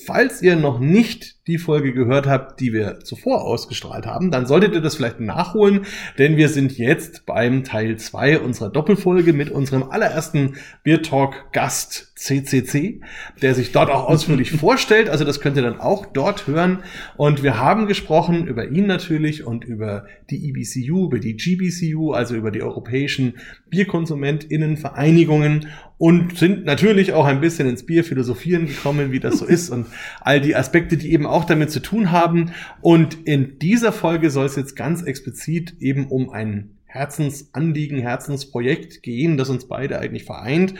[0.00, 4.72] Falls ihr noch nicht die Folge gehört habt, die wir zuvor ausgestrahlt haben, dann solltet
[4.72, 5.86] ihr das vielleicht nachholen,
[6.18, 12.12] denn wir sind jetzt beim Teil 2 unserer Doppelfolge mit unserem allerersten Beer Talk Gast
[12.14, 13.00] CCC,
[13.42, 15.08] der sich dort auch ausführlich vorstellt.
[15.08, 16.84] Also das könnt ihr dann auch dort hören.
[17.16, 22.36] Und wir haben gesprochen über ihn natürlich und über die EBCU, über die GBCU, also
[22.36, 23.34] über die europäischen
[23.70, 25.66] Bierkonsumentinnenvereinigungen
[25.98, 29.88] und sind natürlich auch ein bisschen ins Bierphilosophieren gekommen, wie das so ist und
[30.20, 32.52] all die Aspekte, die eben auch damit zu tun haben.
[32.80, 39.36] Und in dieser Folge soll es jetzt ganz explizit eben um ein Herzensanliegen, Herzensprojekt gehen,
[39.36, 40.74] das uns beide eigentlich vereint.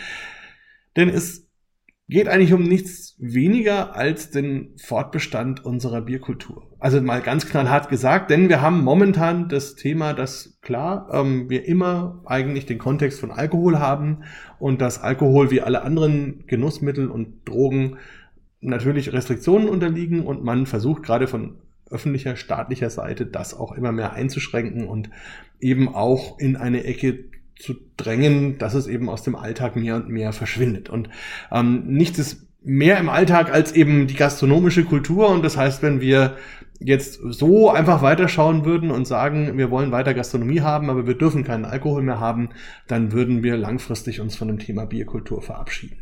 [0.96, 1.47] Denn es
[2.08, 6.66] geht eigentlich um nichts weniger als den Fortbestand unserer Bierkultur.
[6.78, 11.66] Also mal ganz knallhart gesagt, denn wir haben momentan das Thema, dass klar, ähm, wir
[11.66, 14.24] immer eigentlich den Kontext von Alkohol haben
[14.58, 17.98] und dass Alkohol wie alle anderen Genussmittel und Drogen
[18.60, 21.58] natürlich Restriktionen unterliegen und man versucht gerade von
[21.90, 25.10] öffentlicher, staatlicher Seite das auch immer mehr einzuschränken und
[25.60, 27.24] eben auch in eine Ecke
[27.58, 30.88] zu drängen, dass es eben aus dem Alltag mehr und mehr verschwindet.
[30.88, 31.10] Und
[31.50, 35.28] ähm, nichts ist mehr im Alltag als eben die gastronomische Kultur.
[35.28, 36.36] Und das heißt, wenn wir
[36.80, 41.44] jetzt so einfach weiterschauen würden und sagen, wir wollen weiter Gastronomie haben, aber wir dürfen
[41.44, 42.50] keinen Alkohol mehr haben,
[42.86, 45.98] dann würden wir langfristig uns von dem Thema Bierkultur verabschieden.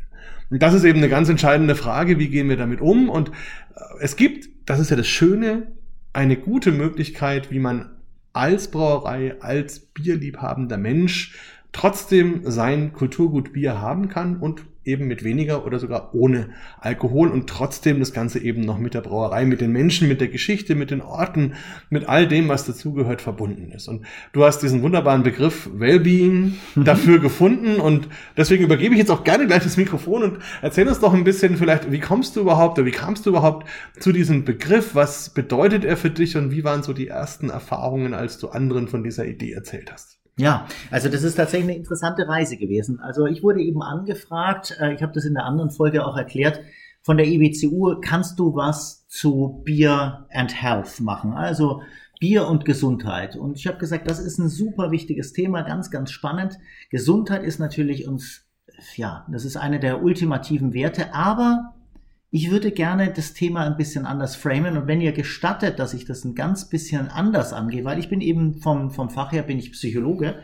[0.51, 3.09] Und das ist eben eine ganz entscheidende Frage, wie gehen wir damit um?
[3.09, 5.69] Und äh, es gibt, das ist ja das Schöne,
[6.13, 7.96] eine gute Möglichkeit, wie man
[8.37, 11.39] als Brauerei, als bierliebhabender Mensch
[11.73, 17.49] trotzdem sein Kulturgut Bier haben kann und eben mit weniger oder sogar ohne Alkohol und
[17.49, 20.91] trotzdem das Ganze eben noch mit der Brauerei, mit den Menschen, mit der Geschichte, mit
[20.91, 21.55] den Orten,
[21.91, 23.89] mit all dem, was dazugehört, verbunden ist.
[23.89, 29.25] Und du hast diesen wunderbaren Begriff Wellbeing dafür gefunden und deswegen übergebe ich jetzt auch
[29.25, 32.79] gerne gleich das Mikrofon und erzähl uns doch ein bisschen vielleicht, wie kommst du überhaupt
[32.79, 34.95] oder wie kamst du überhaupt zu diesem Begriff?
[34.95, 38.89] Was bedeutet er für dich und wie waren so die ersten Erfahrungen, als du anderen
[38.89, 40.16] von dieser Idee erzählt hast?
[40.39, 43.01] Ja, also das ist tatsächlich eine interessante Reise gewesen.
[43.01, 46.61] Also ich wurde eben angefragt, äh, ich habe das in der anderen Folge auch erklärt,
[47.03, 51.33] von der EBCU, kannst du was zu Beer and Health machen?
[51.33, 51.83] Also
[52.19, 53.37] Bier und Gesundheit.
[53.37, 56.59] Und ich habe gesagt, das ist ein super wichtiges Thema, ganz, ganz spannend.
[56.91, 58.45] Gesundheit ist natürlich uns,
[58.97, 61.76] ja, das ist eine der ultimativen Werte, aber
[62.31, 66.05] ich würde gerne das Thema ein bisschen anders framen und wenn ihr gestattet, dass ich
[66.05, 69.59] das ein ganz bisschen anders angehe, weil ich bin eben vom, vom Fach her bin
[69.59, 70.37] ich Psychologe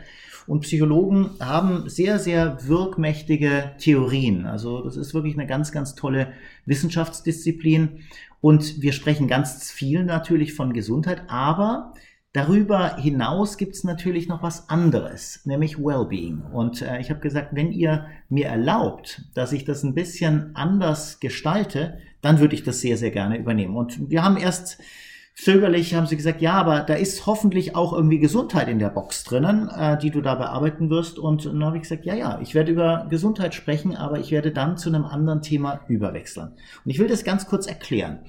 [0.47, 4.45] und Psychologen haben sehr, sehr wirkmächtige Theorien.
[4.45, 6.33] Also das ist wirklich eine ganz, ganz tolle
[6.65, 7.99] Wissenschaftsdisziplin
[8.41, 11.93] und wir sprechen ganz viel natürlich von Gesundheit, aber
[12.33, 16.41] Darüber hinaus gibt es natürlich noch was anderes, nämlich Wellbeing.
[16.51, 21.19] Und äh, ich habe gesagt, wenn ihr mir erlaubt, dass ich das ein bisschen anders
[21.19, 23.75] gestalte, dann würde ich das sehr, sehr gerne übernehmen.
[23.75, 24.79] Und wir haben erst
[25.35, 29.23] zögerlich, haben sie gesagt, ja, aber da ist hoffentlich auch irgendwie Gesundheit in der Box
[29.23, 31.19] drinnen, äh, die du da bearbeiten wirst.
[31.19, 34.51] Und dann habe ich gesagt, ja, ja, ich werde über Gesundheit sprechen, aber ich werde
[34.51, 36.53] dann zu einem anderen Thema überwechseln.
[36.83, 38.21] Und ich will das ganz kurz erklären.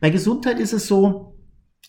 [0.00, 1.36] Bei Gesundheit ist es so,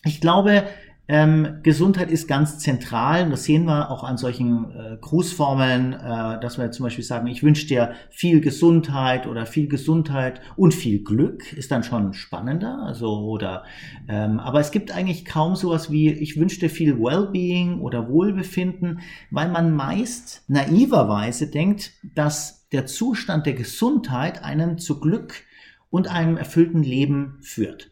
[0.04, 0.64] ich glaube,
[1.08, 3.30] ähm, Gesundheit ist ganz zentral.
[3.30, 7.42] das sehen wir auch an solchen äh, Grußformeln, äh, dass wir zum Beispiel sagen, ich
[7.42, 12.82] wünsche dir viel Gesundheit oder viel Gesundheit und viel Glück ist dann schon spannender.
[12.84, 13.64] Also oder
[14.08, 19.00] ähm, aber es gibt eigentlich kaum sowas wie ich wünsche dir viel Wellbeing oder Wohlbefinden,
[19.30, 25.44] weil man meist naiverweise denkt, dass der Zustand der Gesundheit einen zu Glück
[25.90, 27.90] und einem erfüllten Leben führt.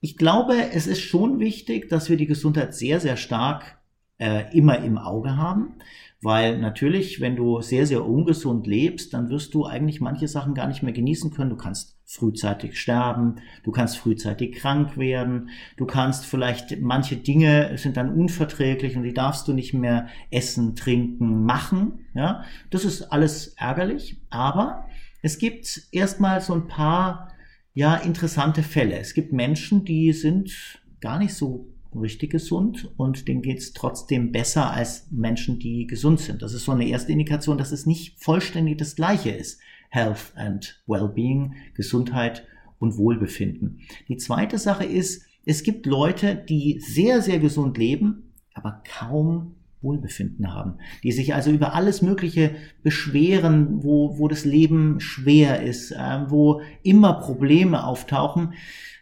[0.00, 3.78] Ich glaube, es ist schon wichtig, dass wir die Gesundheit sehr, sehr stark
[4.18, 5.74] äh, immer im Auge haben.
[6.22, 10.68] Weil natürlich, wenn du sehr, sehr ungesund lebst, dann wirst du eigentlich manche Sachen gar
[10.68, 11.48] nicht mehr genießen können.
[11.48, 17.96] Du kannst frühzeitig sterben, du kannst frühzeitig krank werden, du kannst vielleicht, manche Dinge sind
[17.96, 22.00] dann unverträglich und die darfst du nicht mehr essen, trinken, machen.
[22.14, 24.20] Ja, das ist alles ärgerlich.
[24.28, 24.84] Aber
[25.22, 27.29] es gibt erstmal so ein paar
[27.74, 28.98] ja interessante Fälle.
[28.98, 34.70] Es gibt Menschen, die sind gar nicht so richtig gesund und denen geht's trotzdem besser
[34.70, 36.42] als Menschen, die gesund sind.
[36.42, 39.60] Das ist so eine erste Indikation, dass es nicht vollständig das gleiche ist.
[39.90, 42.46] Health and Wellbeing, Gesundheit
[42.78, 43.80] und Wohlbefinden.
[44.08, 50.52] Die zweite Sache ist, es gibt Leute, die sehr, sehr gesund leben, aber kaum Wohlbefinden
[50.52, 56.20] haben, die sich also über alles Mögliche beschweren, wo, wo das Leben schwer ist, äh,
[56.28, 58.54] wo immer Probleme auftauchen,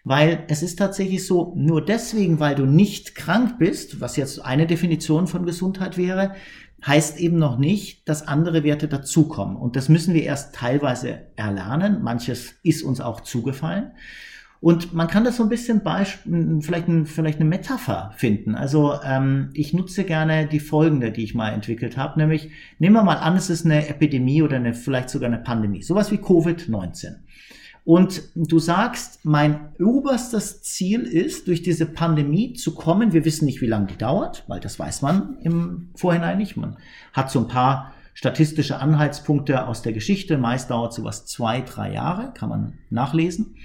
[0.05, 4.67] weil es ist tatsächlich so, nur deswegen, weil du nicht krank bist, was jetzt eine
[4.67, 6.35] Definition von Gesundheit wäre,
[6.87, 9.57] heißt eben noch nicht, dass andere Werte dazukommen.
[9.57, 12.03] Und das müssen wir erst teilweise erlernen.
[12.03, 13.93] Manches ist uns auch zugefallen.
[14.61, 18.57] Und man kann das so ein bisschen Beispiel, vielleicht, ein, vielleicht eine Metapher finden.
[18.57, 23.05] Also ähm, ich nutze gerne die folgende, die ich mal entwickelt habe, nämlich nehmen wir
[23.05, 27.17] mal an, es ist eine Epidemie oder eine, vielleicht sogar eine Pandemie, sowas wie Covid-19.
[27.85, 33.15] Und du sagst, mein oberstes Ziel ist, durch diese Pandemie zu kommen.
[33.15, 36.57] Wir wissen nicht, wie lange die dauert, weil das weiß man im Vorhinein nicht.
[36.59, 36.77] Man
[37.15, 40.37] hat so ein paar statistische Anhaltspunkte aus der Geschichte.
[40.37, 43.57] Meist dauert sowas zwei, drei Jahre, kann man nachlesen.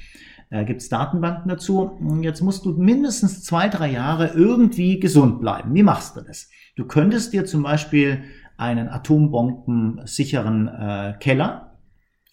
[0.54, 1.98] Äh, Gibt es Datenbanken dazu.
[2.22, 5.74] Jetzt musst du mindestens zwei, drei Jahre irgendwie gesund bleiben.
[5.74, 6.48] Wie machst du das?
[6.76, 8.24] Du könntest dir zum Beispiel
[8.56, 11.80] einen atombombensicheren äh, Keller,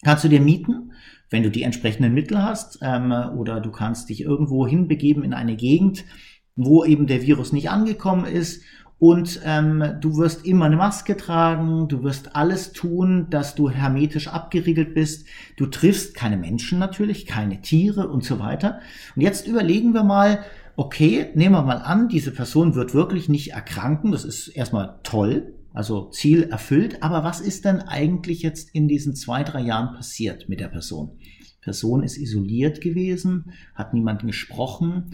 [0.03, 0.91] kannst du dir mieten,
[1.31, 5.55] wenn du die entsprechenden Mittel hast, ähm, oder du kannst dich irgendwo hinbegeben in eine
[5.55, 6.05] Gegend,
[6.55, 8.63] wo eben der Virus nicht angekommen ist
[9.01, 14.27] und ähm, du wirst immer eine Maske tragen, du wirst alles tun, dass du hermetisch
[14.27, 15.25] abgeriegelt bist.
[15.57, 18.79] Du triffst keine Menschen natürlich, keine Tiere und so weiter.
[19.15, 20.43] Und jetzt überlegen wir mal,
[20.75, 24.11] okay, nehmen wir mal an, diese Person wird wirklich nicht erkranken.
[24.11, 27.01] Das ist erstmal toll, also Ziel erfüllt.
[27.01, 31.17] Aber was ist denn eigentlich jetzt in diesen zwei, drei Jahren passiert mit der Person?
[31.61, 35.11] Person ist isoliert gewesen, hat niemanden gesprochen.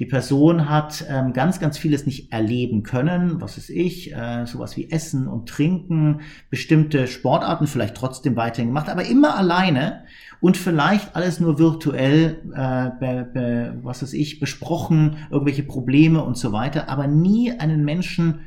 [0.00, 4.76] Die Person hat ähm, ganz, ganz vieles nicht erleben können, was ist ich, äh, sowas
[4.76, 10.02] wie Essen und Trinken, bestimmte Sportarten vielleicht trotzdem weiterhin gemacht, aber immer alleine
[10.40, 16.36] und vielleicht alles nur virtuell, äh, be, be, was ist ich, besprochen, irgendwelche Probleme und
[16.36, 18.40] so weiter, aber nie einen Menschen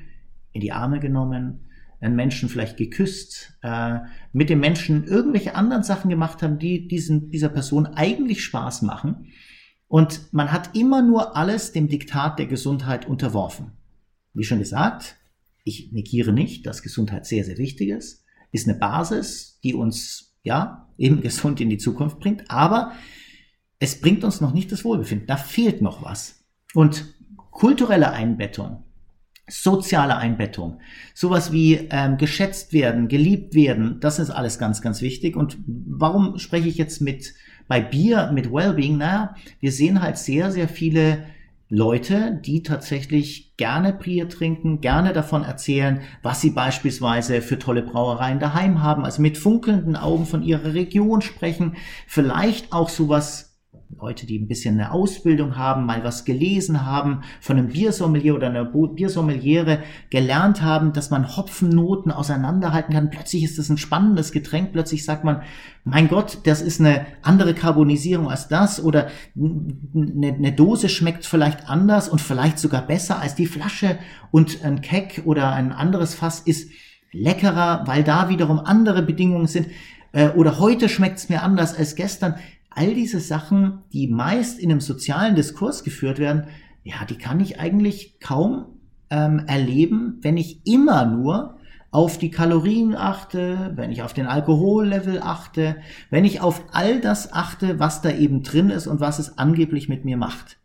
[0.51, 1.66] in die Arme genommen,
[1.99, 3.99] einen Menschen vielleicht geküsst, äh,
[4.31, 9.31] mit dem Menschen irgendwelche anderen Sachen gemacht haben, die diesen, dieser Person eigentlich Spaß machen.
[9.87, 13.71] Und man hat immer nur alles dem Diktat der Gesundheit unterworfen.
[14.33, 15.15] Wie schon gesagt,
[15.63, 20.89] ich negiere nicht, dass Gesundheit sehr, sehr wichtig ist, ist eine Basis, die uns, ja,
[20.97, 22.93] eben gesund in die Zukunft bringt, aber
[23.79, 25.27] es bringt uns noch nicht das Wohlbefinden.
[25.27, 26.43] Da fehlt noch was.
[26.73, 27.13] Und
[27.51, 28.83] kulturelle Einbettung,
[29.49, 30.79] soziale Einbettung,
[31.13, 35.35] sowas wie ähm, geschätzt werden, geliebt werden, das ist alles ganz, ganz wichtig.
[35.35, 37.33] Und warum spreche ich jetzt mit
[37.67, 38.97] bei Bier mit Wellbeing?
[38.97, 41.23] Naja, wir sehen halt sehr, sehr viele
[41.69, 48.39] Leute, die tatsächlich gerne Bier trinken, gerne davon erzählen, was sie beispielsweise für tolle Brauereien
[48.39, 51.75] daheim haben, also mit funkelnden Augen von ihrer Region sprechen,
[52.07, 53.46] vielleicht auch sowas
[53.99, 58.47] Leute, die ein bisschen eine Ausbildung haben, mal was gelesen haben, von einem Biersommelier oder
[58.47, 59.79] einer Biersommeliere
[60.09, 63.09] gelernt haben, dass man Hopfennoten auseinanderhalten kann.
[63.09, 64.71] Plötzlich ist das ein spannendes Getränk.
[64.73, 65.41] Plötzlich sagt man,
[65.83, 71.69] mein Gott, das ist eine andere Karbonisierung als das oder eine, eine Dose schmeckt vielleicht
[71.69, 73.97] anders und vielleicht sogar besser als die Flasche
[74.31, 76.69] und ein Keck oder ein anderes Fass ist
[77.11, 79.67] leckerer, weil da wiederum andere Bedingungen sind.
[80.11, 82.35] Äh, oder heute schmeckt es mir anders als gestern
[82.77, 86.45] all diese Sachen, die meist in einem sozialen Diskurs geführt werden,
[86.83, 88.65] ja, die kann ich eigentlich kaum
[89.09, 91.57] ähm, erleben, wenn ich immer nur
[91.89, 95.77] auf die Kalorien achte, wenn ich auf den Alkohollevel achte,
[96.09, 99.89] wenn ich auf all das achte, was da eben drin ist und was es angeblich
[99.89, 100.57] mit mir macht.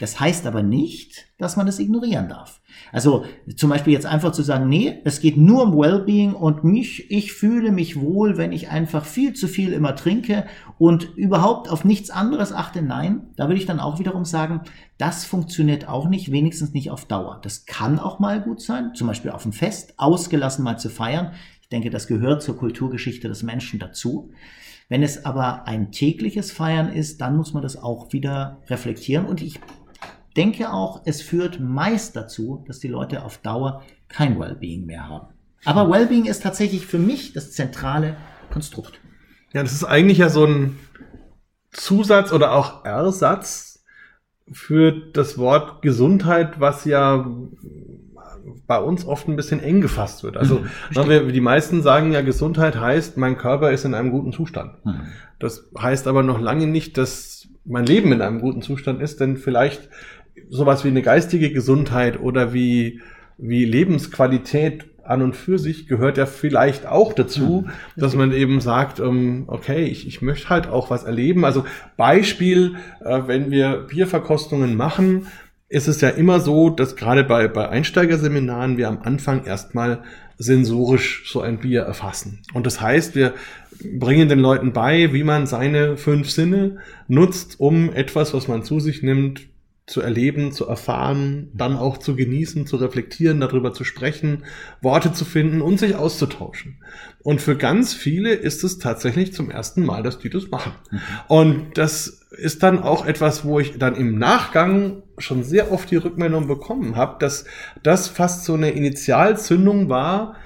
[0.00, 2.59] Das heißt aber nicht, dass man es ignorieren darf.
[2.92, 3.24] Also
[3.56, 7.32] zum Beispiel jetzt einfach zu sagen, nee, es geht nur um Wellbeing und mich, ich
[7.32, 10.46] fühle mich wohl, wenn ich einfach viel zu viel immer trinke
[10.78, 12.82] und überhaupt auf nichts anderes achte.
[12.82, 14.62] Nein, da würde ich dann auch wiederum sagen,
[14.98, 17.40] das funktioniert auch nicht, wenigstens nicht auf Dauer.
[17.42, 21.32] Das kann auch mal gut sein, zum Beispiel auf dem Fest, ausgelassen mal zu feiern.
[21.62, 24.30] Ich denke, das gehört zur Kulturgeschichte des Menschen dazu.
[24.90, 29.24] Wenn es aber ein tägliches Feiern ist, dann muss man das auch wieder reflektieren.
[29.24, 29.60] Und ich
[30.36, 35.28] denke auch, es führt meist dazu, dass die Leute auf Dauer kein Wellbeing mehr haben.
[35.64, 38.16] Aber Wellbeing ist tatsächlich für mich das zentrale
[38.50, 39.00] Konstrukt.
[39.52, 40.78] Ja, das ist eigentlich ja so ein
[41.72, 43.84] Zusatz oder auch Ersatz
[44.50, 47.26] für das Wort Gesundheit, was ja
[48.66, 50.36] bei uns oft ein bisschen eng gefasst wird.
[50.36, 54.32] Also mhm, wir, die meisten sagen ja, Gesundheit heißt, mein Körper ist in einem guten
[54.32, 54.84] Zustand.
[54.84, 55.02] Mhm.
[55.38, 59.36] Das heißt aber noch lange nicht, dass mein Leben in einem guten Zustand ist, denn
[59.36, 59.88] vielleicht
[60.48, 63.00] sowas wie eine geistige Gesundheit oder wie,
[63.38, 69.00] wie Lebensqualität an und für sich gehört ja vielleicht auch dazu, dass man eben sagt,
[69.00, 71.44] ähm, okay, ich, ich möchte halt auch was erleben.
[71.44, 71.64] Also
[71.96, 75.26] Beispiel, äh, wenn wir Bierverkostungen machen,
[75.68, 80.02] ist es ja immer so, dass gerade bei, bei Einsteigerseminaren wir am Anfang erstmal
[80.36, 82.40] sensorisch so ein Bier erfassen.
[82.54, 83.34] Und das heißt, wir
[83.98, 88.80] bringen den Leuten bei, wie man seine fünf Sinne nutzt, um etwas, was man zu
[88.80, 89.49] sich nimmt,
[89.90, 94.44] zu erleben, zu erfahren, dann auch zu genießen, zu reflektieren, darüber zu sprechen,
[94.80, 96.78] Worte zu finden und sich auszutauschen.
[97.24, 100.72] Und für ganz viele ist es tatsächlich zum ersten Mal, dass die das machen.
[100.90, 101.00] Mhm.
[101.26, 105.96] Und das ist dann auch etwas, wo ich dann im Nachgang schon sehr oft die
[105.96, 107.44] Rückmeldung bekommen habe, dass
[107.82, 110.36] das fast so eine Initialzündung war,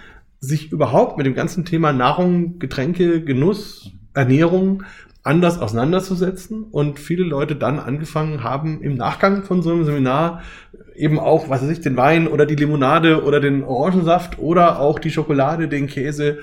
[0.40, 4.84] sich überhaupt mit dem ganzen Thema Nahrung, Getränke, Genuss, Ernährung
[5.24, 10.42] anders auseinanderzusetzen und viele Leute dann angefangen haben, im Nachgang von so einem Seminar
[10.94, 14.98] eben auch, was weiß ich, den Wein oder die Limonade oder den Orangensaft oder auch
[14.98, 16.40] die Schokolade, den Käse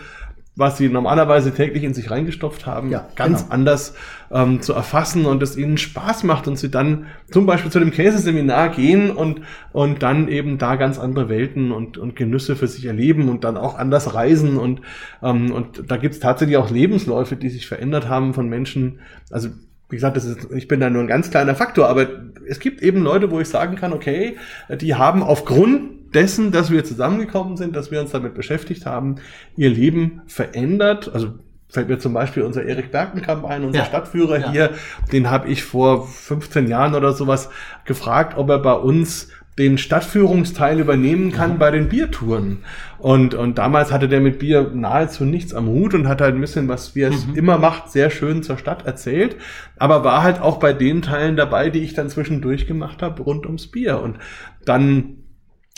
[0.56, 3.54] was sie normalerweise täglich in sich reingestopft haben, ja, ganz genau.
[3.54, 3.96] anders
[4.32, 7.92] ähm, zu erfassen und es ihnen Spaß macht und sie dann zum Beispiel zu dem
[7.92, 9.42] Käseseminar gehen und,
[9.72, 13.56] und dann eben da ganz andere Welten und, und Genüsse für sich erleben und dann
[13.56, 14.82] auch anders reisen und,
[15.24, 19.00] ähm, und da gibt es tatsächlich auch Lebensläufe, die sich verändert haben von Menschen.
[19.30, 19.50] Also
[19.92, 22.08] wie gesagt, das ist, ich bin da nur ein ganz kleiner Faktor, aber
[22.48, 24.38] es gibt eben Leute, wo ich sagen kann, okay,
[24.70, 29.16] die haben aufgrund dessen, dass wir zusammengekommen sind, dass wir uns damit beschäftigt haben,
[29.56, 31.12] ihr Leben verändert.
[31.14, 31.34] Also
[31.70, 33.86] fällt mir zum Beispiel unser Erik Berkenkamp ein, unser ja.
[33.86, 34.52] Stadtführer ja.
[34.52, 34.70] hier,
[35.12, 37.50] den habe ich vor 15 Jahren oder sowas
[37.86, 39.30] gefragt, ob er bei uns
[39.62, 41.58] den Stadtführungsteil übernehmen kann mhm.
[41.60, 42.64] bei den Biertouren.
[42.98, 46.42] Und, und damals hatte der mit Bier nahezu nichts am Hut und hat halt ein
[46.42, 47.36] bisschen, was wie er es mhm.
[47.36, 49.36] immer macht, sehr schön zur Stadt erzählt.
[49.78, 53.46] Aber war halt auch bei den Teilen dabei, die ich dann zwischendurch gemacht habe, rund
[53.46, 54.02] ums Bier.
[54.02, 54.18] Und
[54.66, 55.18] dann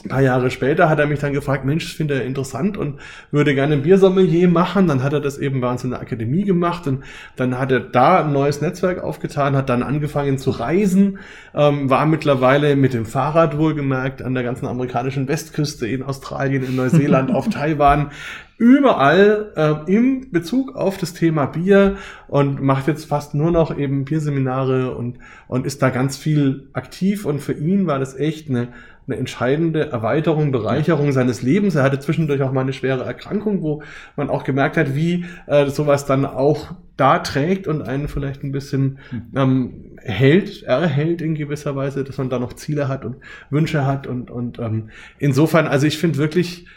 [0.06, 3.00] ein paar Jahre später hat er mich dann gefragt, Mensch, das finde er interessant und
[3.32, 4.88] würde gerne ein Biersommelier machen.
[4.88, 7.04] Dann hat er das eben bei uns in der Akademie gemacht und
[7.36, 11.20] dann hat er da ein neues Netzwerk aufgetan, hat dann angefangen zu reisen,
[11.56, 16.76] ähm, war mittlerweile mit dem Fahrrad wohlgemerkt an der ganzen amerikanischen Westküste, in Australien, in
[16.76, 18.12] Neuseeland, auf Taiwan,
[18.58, 24.06] überall äh, im Bezug auf das Thema Bier und macht jetzt fast nur noch eben
[24.06, 25.18] Bierseminare und,
[25.48, 28.70] und ist da ganz viel aktiv und für ihn war das echt eine
[29.08, 31.76] eine entscheidende Erweiterung, Bereicherung seines Lebens.
[31.76, 33.84] Er hatte zwischendurch auch mal eine schwere Erkrankung, wo
[34.16, 38.52] man auch gemerkt hat, wie äh, sowas dann auch da trägt und einen vielleicht ein
[38.52, 39.22] bisschen hm.
[39.36, 43.18] ähm, hält, erhält in gewisser Weise, dass man da noch Ziele hat und
[43.50, 46.68] Wünsche hat und, und ähm, insofern, also ich finde wirklich,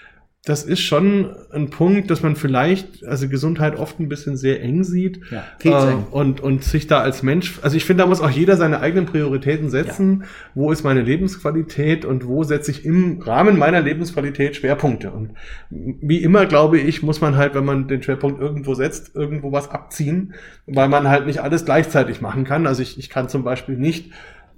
[0.47, 4.85] das ist schon ein Punkt, dass man vielleicht, also Gesundheit oft ein bisschen sehr eng
[4.85, 8.31] sieht ja, äh, und, und sich da als Mensch, also ich finde, da muss auch
[8.31, 10.21] jeder seine eigenen Prioritäten setzen.
[10.21, 10.29] Ja.
[10.55, 15.11] Wo ist meine Lebensqualität und wo setze ich im Rahmen meiner Lebensqualität Schwerpunkte?
[15.11, 15.33] Und
[15.69, 19.69] wie immer, glaube ich, muss man halt, wenn man den Schwerpunkt irgendwo setzt, irgendwo was
[19.69, 20.35] abziehen,
[20.67, 22.69] weil man halt nicht alles gleichzeitig machen kann.
[22.69, 24.12] Also ich, ich kann zum Beispiel nicht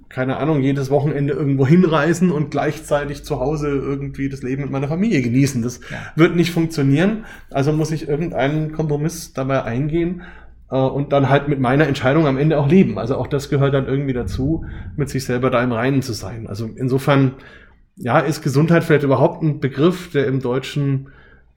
[0.09, 4.87] keine Ahnung, jedes Wochenende irgendwo hinreisen und gleichzeitig zu Hause irgendwie das Leben mit meiner
[4.87, 5.61] Familie genießen.
[5.61, 5.97] Das ja.
[6.15, 7.25] wird nicht funktionieren.
[7.51, 10.23] Also muss ich irgendeinen Kompromiss dabei eingehen
[10.71, 12.97] äh, und dann halt mit meiner Entscheidung am Ende auch leben.
[12.97, 16.47] Also auch das gehört dann irgendwie dazu, mit sich selber da im Reinen zu sein.
[16.47, 17.33] Also insofern,
[17.95, 21.09] ja, ist Gesundheit vielleicht überhaupt ein Begriff, der im Deutschen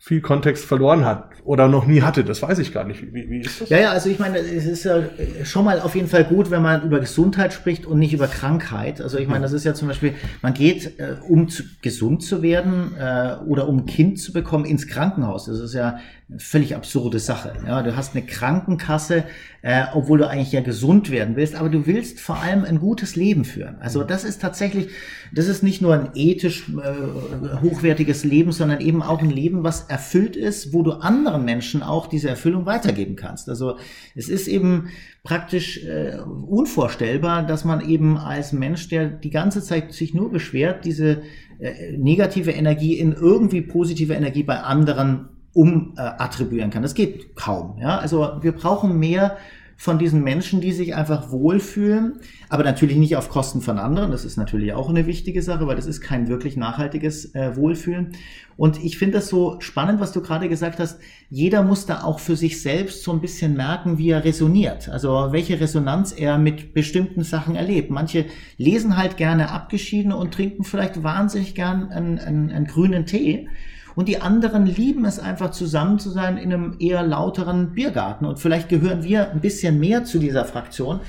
[0.05, 2.25] viel Kontext verloren hat oder noch nie hatte.
[2.25, 3.15] Das weiß ich gar nicht.
[3.15, 3.69] Wie, wie ist das?
[3.69, 5.01] Ja, ja, also ich meine, es ist ja
[5.45, 9.01] schon mal auf jeden Fall gut, wenn man über Gesundheit spricht und nicht über Krankheit.
[9.01, 12.43] Also ich meine, das ist ja zum Beispiel, man geht, äh, um zu, gesund zu
[12.43, 15.45] werden äh, oder um ein Kind zu bekommen, ins Krankenhaus.
[15.45, 16.01] Das ist ja
[16.39, 17.53] völlig absurde Sache.
[17.67, 19.25] Ja, du hast eine Krankenkasse,
[19.63, 23.17] äh, obwohl du eigentlich ja gesund werden willst, aber du willst vor allem ein gutes
[23.17, 23.77] Leben führen.
[23.81, 24.89] Also das ist tatsächlich,
[25.33, 29.83] das ist nicht nur ein ethisch äh, hochwertiges Leben, sondern eben auch ein Leben, was
[29.83, 33.49] erfüllt ist, wo du anderen Menschen auch diese Erfüllung weitergeben kannst.
[33.49, 33.79] Also
[34.15, 34.89] es ist eben
[35.23, 40.85] praktisch äh, unvorstellbar, dass man eben als Mensch, der die ganze Zeit sich nur beschwert,
[40.85, 41.23] diese
[41.61, 46.83] äh, negative Energie in irgendwie positive Energie bei anderen um äh, attribuieren kann.
[46.83, 47.79] Das geht kaum.
[47.79, 47.99] Ja?
[47.99, 49.37] Also wir brauchen mehr
[49.83, 54.13] von diesen Menschen, die sich einfach wohlfühlen, aber natürlich nicht auf Kosten von anderen.
[54.13, 58.13] Das ist natürlich auch eine wichtige Sache, weil das ist kein wirklich nachhaltiges äh, Wohlfühlen.
[58.57, 61.01] Und ich finde das so spannend, was du gerade gesagt hast.
[61.31, 64.89] Jeder muss da auch für sich selbst so ein bisschen merken, wie er resoniert.
[64.89, 67.91] Also welche Resonanz er mit bestimmten Sachen erlebt.
[67.91, 68.27] Manche
[68.59, 73.49] lesen halt gerne abgeschieden und trinken vielleicht wahnsinnig gern einen, einen, einen grünen Tee.
[73.95, 78.25] Und die anderen lieben es einfach zusammen zu sein in einem eher lauteren Biergarten.
[78.25, 81.01] Und vielleicht gehören wir ein bisschen mehr zu dieser Fraktion,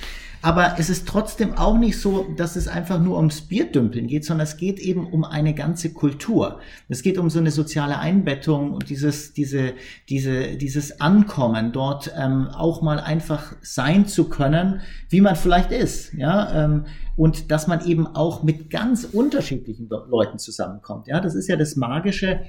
[0.43, 4.43] Aber es ist trotzdem auch nicht so, dass es einfach nur ums Bierdümpeln geht, sondern
[4.43, 6.59] es geht eben um eine ganze Kultur.
[6.89, 9.71] Es geht um so eine soziale Einbettung und dieses, diese,
[10.09, 16.13] diese, dieses Ankommen, dort ähm, auch mal einfach sein zu können, wie man vielleicht ist,
[16.13, 21.07] ja, ähm, und dass man eben auch mit ganz unterschiedlichen Leuten zusammenkommt.
[21.07, 22.41] Ja, das ist ja das Magische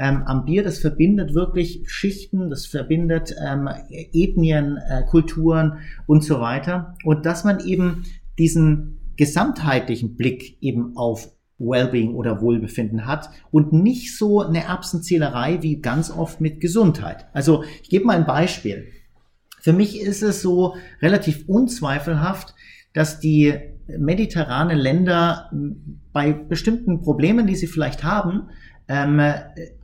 [0.00, 0.64] ähm, am Bier.
[0.64, 6.94] Das verbindet wirklich Schichten, das verbindet ähm, Ethnien, äh, Kulturen und so weiter.
[7.04, 8.04] Und dass man eben
[8.38, 15.82] diesen gesamtheitlichen Blick eben auf Wellbeing oder Wohlbefinden hat und nicht so eine Erbsenzählerei wie
[15.82, 17.26] ganz oft mit Gesundheit.
[17.34, 18.86] Also ich gebe mal ein Beispiel.
[19.60, 22.54] Für mich ist es so relativ unzweifelhaft,
[22.94, 23.54] dass die
[23.86, 25.50] mediterrane Länder
[26.14, 28.48] bei bestimmten Problemen, die sie vielleicht haben,
[28.90, 29.22] ähm,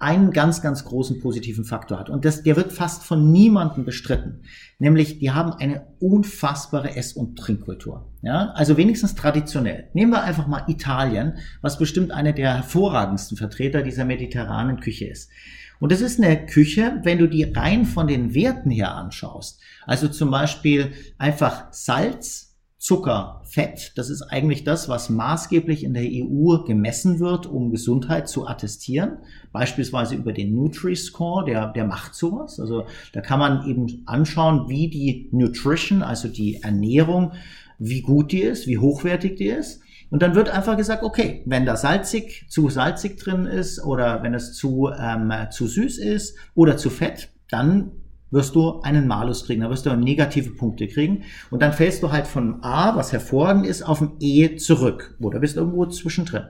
[0.00, 2.10] einen ganz, ganz großen positiven Faktor hat.
[2.10, 4.42] Und das, der wird fast von niemandem bestritten.
[4.80, 8.10] Nämlich, die haben eine unfassbare Ess- und Trinkkultur.
[8.22, 9.88] Ja, also wenigstens traditionell.
[9.92, 15.30] Nehmen wir einfach mal Italien, was bestimmt einer der hervorragendsten Vertreter dieser mediterranen Küche ist.
[15.78, 19.60] Und das ist eine Küche, wenn du die rein von den Werten her anschaust.
[19.86, 22.45] Also zum Beispiel einfach Salz,
[22.86, 28.28] Zucker, Fett, das ist eigentlich das, was maßgeblich in der EU gemessen wird, um Gesundheit
[28.28, 29.18] zu attestieren.
[29.50, 32.60] Beispielsweise über den Nutri-Score, der, der macht sowas.
[32.60, 37.32] Also da kann man eben anschauen, wie die Nutrition, also die Ernährung,
[37.80, 39.80] wie gut die ist, wie hochwertig die ist.
[40.10, 44.32] Und dann wird einfach gesagt, okay, wenn da salzig, zu salzig drin ist oder wenn
[44.32, 47.90] es zu, ähm, zu süß ist oder zu fett, dann
[48.36, 52.12] wirst du einen Malus kriegen, da wirst du negative Punkte kriegen und dann fällst du
[52.12, 56.44] halt von A, was hervorragend ist, auf ein E zurück oder bist irgendwo zwischendrin.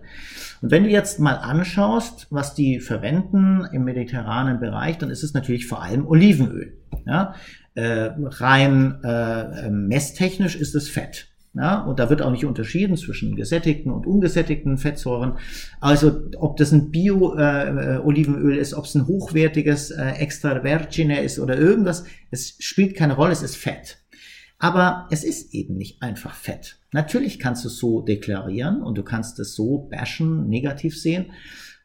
[0.61, 5.33] Und wenn du jetzt mal anschaust, was die verwenden im mediterranen Bereich, dann ist es
[5.33, 6.75] natürlich vor allem Olivenöl.
[7.07, 7.35] Ja?
[7.75, 11.29] Äh, rein äh, messtechnisch ist es Fett.
[11.57, 15.39] Ja, und da wird auch nicht unterschieden zwischen gesättigten und ungesättigten Fettsäuren.
[15.81, 21.39] Also ob das ein Bio-Olivenöl äh, ist, ob es ein hochwertiges äh, Extra Vergine ist
[21.39, 23.99] oder irgendwas, es spielt keine Rolle, es ist Fett.
[24.59, 26.79] Aber es ist eben nicht einfach Fett.
[26.93, 31.33] Natürlich kannst du es so deklarieren und du kannst es so bashen, negativ sehen.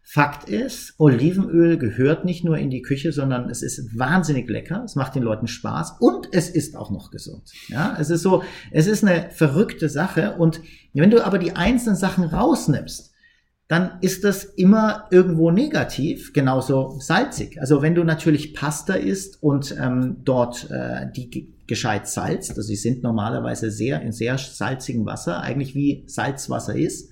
[0.04, 4.96] Fakt ist, Olivenöl gehört nicht nur in die Küche, sondern es ist wahnsinnig lecker, es
[4.96, 7.44] macht den Leuten Spaß und es ist auch noch gesund.
[7.70, 10.62] Ja, es ist so, es ist eine verrückte Sache und
[10.94, 13.12] wenn du aber die einzelnen Sachen rausnimmst,
[13.72, 17.62] dann ist das immer irgendwo negativ, genauso salzig.
[17.62, 22.76] Also wenn du natürlich Pasta isst und ähm, dort äh, die gescheit salzt, also sie
[22.76, 27.12] sind normalerweise sehr in sehr salzigem Wasser, eigentlich wie Salzwasser ist,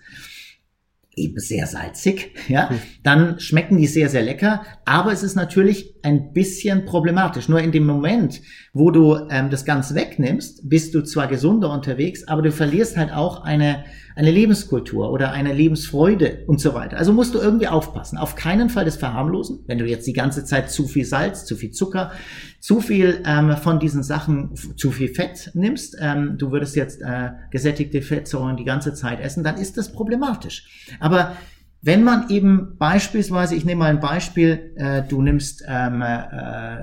[1.19, 2.69] eben sehr salzig, ja,
[3.03, 4.63] dann schmecken die sehr, sehr lecker.
[4.86, 7.49] Aber es ist natürlich ein bisschen problematisch.
[7.49, 8.41] Nur in dem Moment,
[8.73, 13.12] wo du ähm, das Ganze wegnimmst, bist du zwar gesunder unterwegs, aber du verlierst halt
[13.12, 13.84] auch eine,
[14.15, 16.97] eine Lebenskultur oder eine Lebensfreude und so weiter.
[16.97, 18.17] Also musst du irgendwie aufpassen.
[18.17, 19.60] Auf keinen Fall das verharmlosen.
[19.67, 22.12] Wenn du jetzt die ganze Zeit zu viel Salz, zu viel Zucker,
[22.60, 27.32] zu viel ähm, von diesen Sachen, zu viel Fett nimmst, ähm, du würdest jetzt äh,
[27.52, 30.88] gesättigte Fettsäuren die ganze Zeit essen, dann ist das problematisch.
[31.00, 31.36] Aber
[31.82, 36.76] wenn man eben beispielsweise, ich nehme mal ein Beispiel, äh, du nimmst ähm, äh,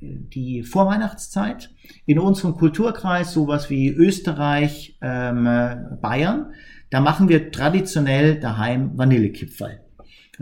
[0.00, 1.70] die Vorweihnachtszeit
[2.06, 5.44] in unserem Kulturkreis, sowas wie Österreich, ähm,
[6.00, 6.52] Bayern,
[6.88, 9.81] da machen wir traditionell daheim Vanillekipferl.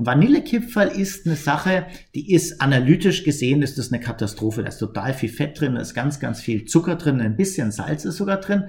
[0.06, 4.62] Vanillekipferl ist eine Sache, die ist analytisch gesehen, ist das eine Katastrophe.
[4.62, 7.70] Da ist total viel Fett drin, da ist ganz, ganz viel Zucker drin, ein bisschen
[7.70, 8.64] Salz ist sogar drin.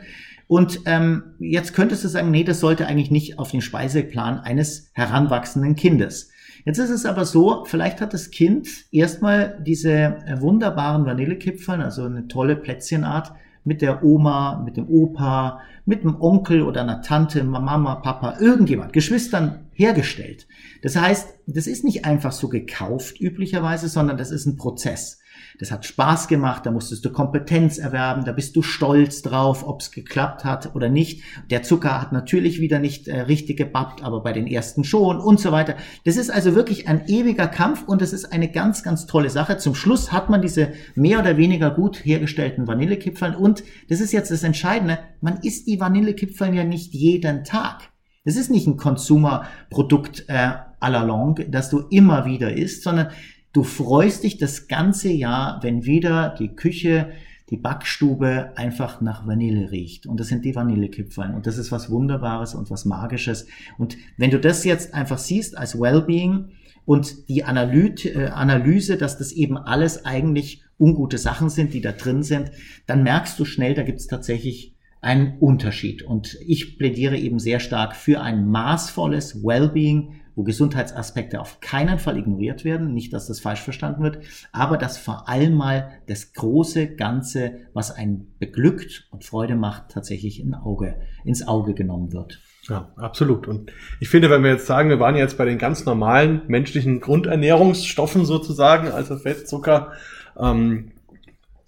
[0.48, 4.92] Und ähm, jetzt könntest du sagen, nee, das sollte eigentlich nicht auf den Speiseplan eines
[4.94, 6.30] heranwachsenden Kindes.
[6.66, 12.04] Jetzt ist es aber so, vielleicht hat das Kind erstmal diese äh, wunderbaren Vanillekipferl, also
[12.04, 13.32] eine tolle Plätzchenart,
[13.64, 18.94] mit der Oma, mit dem Opa, mit dem Onkel oder einer Tante, Mama, Papa, irgendjemand,
[18.94, 20.48] Geschwistern hergestellt.
[20.84, 25.20] Das heißt, das ist nicht einfach so gekauft üblicherweise, sondern das ist ein Prozess.
[25.60, 29.82] Das hat Spaß gemacht, da musstest du Kompetenz erwerben, da bist du stolz drauf, ob
[29.82, 31.24] es geklappt hat oder nicht.
[31.50, 35.40] Der Zucker hat natürlich wieder nicht äh, richtig gebappt, aber bei den ersten schon und
[35.40, 35.76] so weiter.
[36.06, 39.58] Das ist also wirklich ein ewiger Kampf und es ist eine ganz, ganz tolle Sache.
[39.58, 44.32] Zum Schluss hat man diese mehr oder weniger gut hergestellten Vanillekipferl und das ist jetzt
[44.32, 47.91] das Entscheidende, man isst die Vanillekipferl ja nicht jeden Tag.
[48.24, 53.10] Das ist nicht ein Consumer-Produkt äh, à la longue, das du immer wieder isst, sondern
[53.54, 57.12] Du freust dich das ganze Jahr, wenn wieder die Küche,
[57.50, 60.08] die Backstube einfach nach Vanille riecht.
[60.08, 61.34] Und das sind die Vanillekipferl.
[61.34, 63.48] Und das ist was Wunderbares und was Magisches.
[63.78, 66.52] Und wenn du das jetzt einfach siehst als Wellbeing
[66.86, 72.24] und die äh, Analyse, dass das eben alles eigentlich ungute Sachen sind, die da drin
[72.24, 72.52] sind,
[72.88, 74.71] dann merkst du schnell, da gibt es tatsächlich
[75.02, 76.04] ein Unterschied.
[76.04, 82.18] Und ich plädiere eben sehr stark für ein maßvolles Wellbeing, wo Gesundheitsaspekte auf keinen Fall
[82.18, 84.20] ignoriert werden, nicht, dass das falsch verstanden wird,
[84.54, 90.40] aber dass vor allem mal das große Ganze, was einen beglückt und Freude macht, tatsächlich
[90.40, 92.40] in Auge, ins Auge genommen wird.
[92.70, 93.48] Ja, absolut.
[93.48, 97.02] Und ich finde, wenn wir jetzt sagen, wir waren jetzt bei den ganz normalen menschlichen
[97.02, 99.92] Grundernährungsstoffen sozusagen, also Fett, Zucker,
[100.40, 100.92] ähm,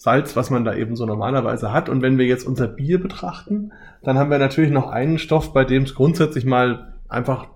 [0.04, 1.88] Salz, was man da eben so normalerweise hat.
[1.88, 3.72] Und wenn wir jetzt unser Bier betrachten,
[4.04, 7.48] dann haben wir natürlich noch einen Stoff, bei dem es grundsätzlich mal einfach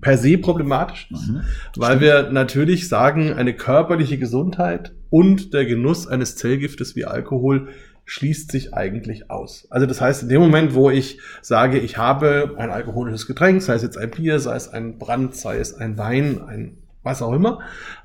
[0.00, 1.42] per se problematisch ist, mhm,
[1.76, 7.68] weil wir natürlich sagen, eine körperliche Gesundheit und der Genuss eines Zellgiftes wie Alkohol
[8.06, 9.68] schließt sich eigentlich aus.
[9.70, 13.74] Also das heißt, in dem Moment, wo ich sage, ich habe ein alkoholisches Getränk, sei
[13.74, 17.32] es jetzt ein Bier, sei es ein Brand, sei es ein Wein, ein was auch
[17.32, 17.60] immer,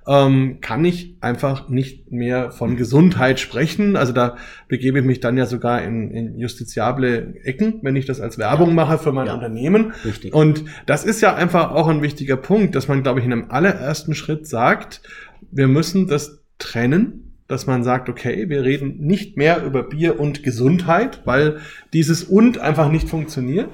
[0.05, 3.95] ähm, kann ich einfach nicht mehr von Gesundheit sprechen.
[3.95, 4.35] Also da
[4.67, 8.69] begebe ich mich dann ja sogar in, in justiziable Ecken, wenn ich das als Werbung
[8.69, 8.75] ja.
[8.75, 9.33] mache für mein ja.
[9.33, 9.93] Unternehmen.
[10.05, 10.33] Richtig.
[10.33, 13.49] Und das ist ja einfach auch ein wichtiger Punkt, dass man, glaube ich, in einem
[13.49, 15.01] allerersten Schritt sagt,
[15.51, 20.43] wir müssen das trennen dass man sagt, okay, wir reden nicht mehr über Bier und
[20.43, 21.57] Gesundheit, weil
[21.93, 23.69] dieses und einfach nicht funktioniert,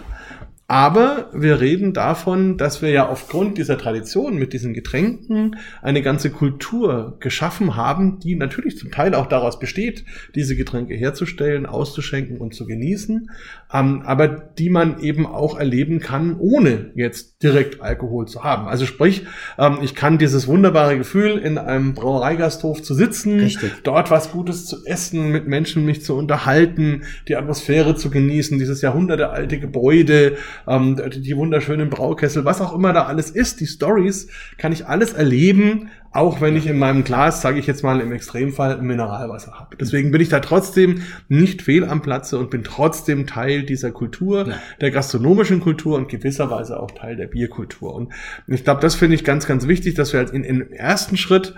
[0.68, 6.32] aber wir reden davon, dass wir ja aufgrund dieser Tradition mit diesen Getränken eine ganze
[6.32, 12.56] Kultur geschaffen haben, die natürlich zum Teil auch daraus besteht, diese Getränke herzustellen, auszuschenken und
[12.56, 13.30] zu genießen,
[13.72, 18.68] ähm, aber die man eben auch erleben kann, ohne jetzt direkt Alkohol zu haben.
[18.68, 19.28] Also sprich,
[19.60, 23.72] ähm, ich kann dieses wunderbare Gefühl, in einem Brauereigasthof zu sitzen, Richtig.
[23.84, 28.82] dort was Gutes zu essen, mit Menschen mich zu unterhalten, die Atmosphäre zu genießen, dieses
[28.82, 34.72] jahrhundertealte Gebäude, ähm, die wunderschönen Braukessel, was auch immer da alles ist, die Stories, kann
[34.72, 38.82] ich alles erleben, auch wenn ich in meinem Glas, sage ich jetzt mal im Extremfall,
[38.82, 39.76] Mineralwasser habe.
[39.76, 44.48] Deswegen bin ich da trotzdem nicht fehl am Platze und bin trotzdem Teil dieser Kultur,
[44.48, 44.56] ja.
[44.80, 47.94] der gastronomischen Kultur und gewisserweise auch Teil der Bierkultur.
[47.94, 48.14] Und
[48.48, 51.54] ich glaube, das finde ich ganz, ganz wichtig, dass wir halt in, in ersten Schritt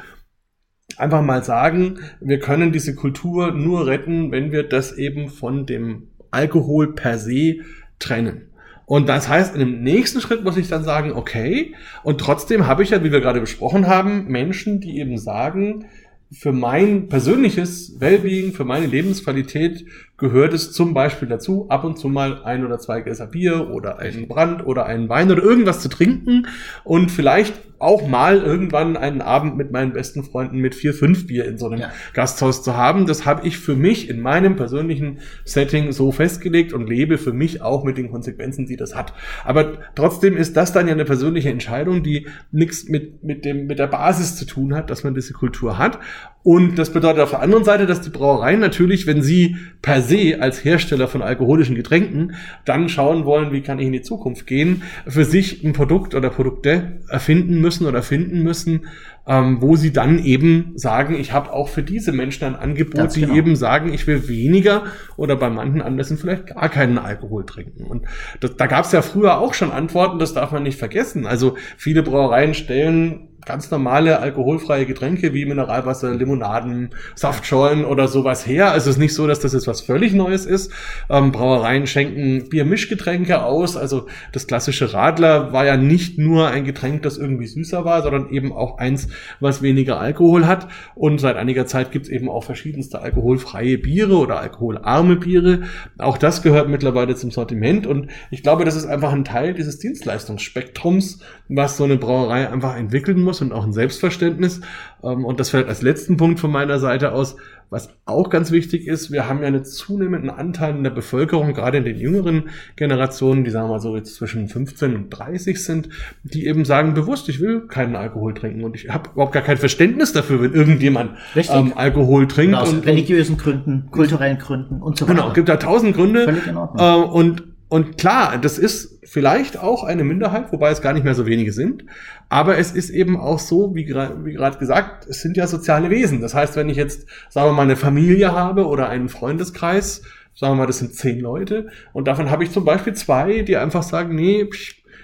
[0.98, 6.08] einfach mal sagen, wir können diese Kultur nur retten, wenn wir das eben von dem
[6.32, 7.58] Alkohol per se
[8.00, 8.50] trennen.
[8.88, 12.84] Und das heißt, in dem nächsten Schritt muss ich dann sagen, okay, und trotzdem habe
[12.84, 15.88] ich ja, wie wir gerade besprochen haben, Menschen, die eben sagen,
[16.32, 19.86] für mein persönliches Wellbeing, für meine Lebensqualität
[20.18, 24.00] gehört es zum Beispiel dazu, ab und zu mal ein oder zwei Gläser Bier oder
[24.00, 26.48] einen Brand oder einen Wein oder irgendwas zu trinken
[26.84, 31.46] und vielleicht auch mal irgendwann einen Abend mit meinen besten Freunden mit vier, fünf Bier
[31.46, 31.92] in so einem ja.
[32.14, 33.06] Gasthaus zu haben.
[33.06, 37.62] Das habe ich für mich in meinem persönlichen Setting so festgelegt und lebe für mich
[37.62, 39.14] auch mit den Konsequenzen, die das hat.
[39.44, 43.78] Aber trotzdem ist das dann ja eine persönliche Entscheidung, die nichts mit, mit, dem, mit
[43.78, 46.00] der Basis zu tun hat, dass man diese Kultur hat.
[46.48, 50.38] Und das bedeutet auf der anderen Seite, dass die Brauereien natürlich, wenn sie per se
[50.40, 54.84] als Hersteller von alkoholischen Getränken dann schauen wollen, wie kann ich in die Zukunft gehen,
[55.06, 58.86] für sich ein Produkt oder Produkte erfinden müssen oder finden müssen,
[59.28, 63.22] ähm, wo sie dann eben sagen, ich habe auch für diese Menschen ein Angebot, die
[63.22, 63.36] genau.
[63.36, 64.84] eben sagen, ich will weniger
[65.18, 67.84] oder bei manchen Anlässen vielleicht gar keinen Alkohol trinken.
[67.84, 68.06] Und
[68.40, 71.28] das, da gab es ja früher auch schon Antworten, das darf man nicht vergessen.
[71.28, 78.72] Also viele Brauereien stellen ganz normale alkoholfreie Getränke wie Mineralwasser, Limonaden, Saftschorlen oder sowas her.
[78.72, 80.72] Also es ist nicht so, dass das jetzt was völlig Neues ist.
[81.10, 83.78] Ähm, Brauereien schenken Biermischgetränke aus.
[83.78, 88.30] Also das klassische Radler war ja nicht nur ein Getränk, das irgendwie süßer war, sondern
[88.32, 89.08] eben auch eins,
[89.40, 90.68] was weniger Alkohol hat.
[90.94, 95.62] Und seit einiger Zeit gibt es eben auch verschiedenste alkoholfreie Biere oder alkoholarme Biere.
[95.98, 97.88] Auch das gehört mittlerweile zum Sortiment.
[97.88, 102.76] Und ich glaube, das ist einfach ein Teil dieses Dienstleistungsspektrums, was so eine Brauerei einfach
[102.76, 104.62] entwickeln muss und auch ein Selbstverständnis.
[105.04, 107.36] Ähm, und das vielleicht als letzten Punkt von meiner Seite aus,
[107.70, 111.78] was auch ganz wichtig ist, wir haben ja einen zunehmenden Anteil in der Bevölkerung, gerade
[111.78, 115.90] in den jüngeren Generationen, die sagen wir mal so jetzt zwischen 15 und 30 sind,
[116.24, 119.58] die eben sagen bewusst, ich will keinen Alkohol trinken und ich habe überhaupt gar kein
[119.58, 122.54] Verständnis dafür, wenn irgendjemand ähm, Alkohol trinkt.
[122.54, 125.16] Genau, aus und, religiösen Gründen, kulturellen Gründen und so weiter.
[125.16, 126.24] Genau, gibt da tausend Gründe.
[126.24, 127.04] Völlig in Ordnung.
[127.04, 131.16] Äh, und und klar, das ist vielleicht auch eine Minderheit, wobei es gar nicht mehr
[131.16, 131.84] so wenige sind.
[132.30, 136.22] Aber es ist eben auch so, wie gerade gesagt, es sind ja soziale Wesen.
[136.22, 140.02] Das heißt, wenn ich jetzt, sagen wir mal, eine Familie habe oder einen Freundeskreis,
[140.34, 143.58] sagen wir mal, das sind zehn Leute, und davon habe ich zum Beispiel zwei, die
[143.58, 144.48] einfach sagen, nee,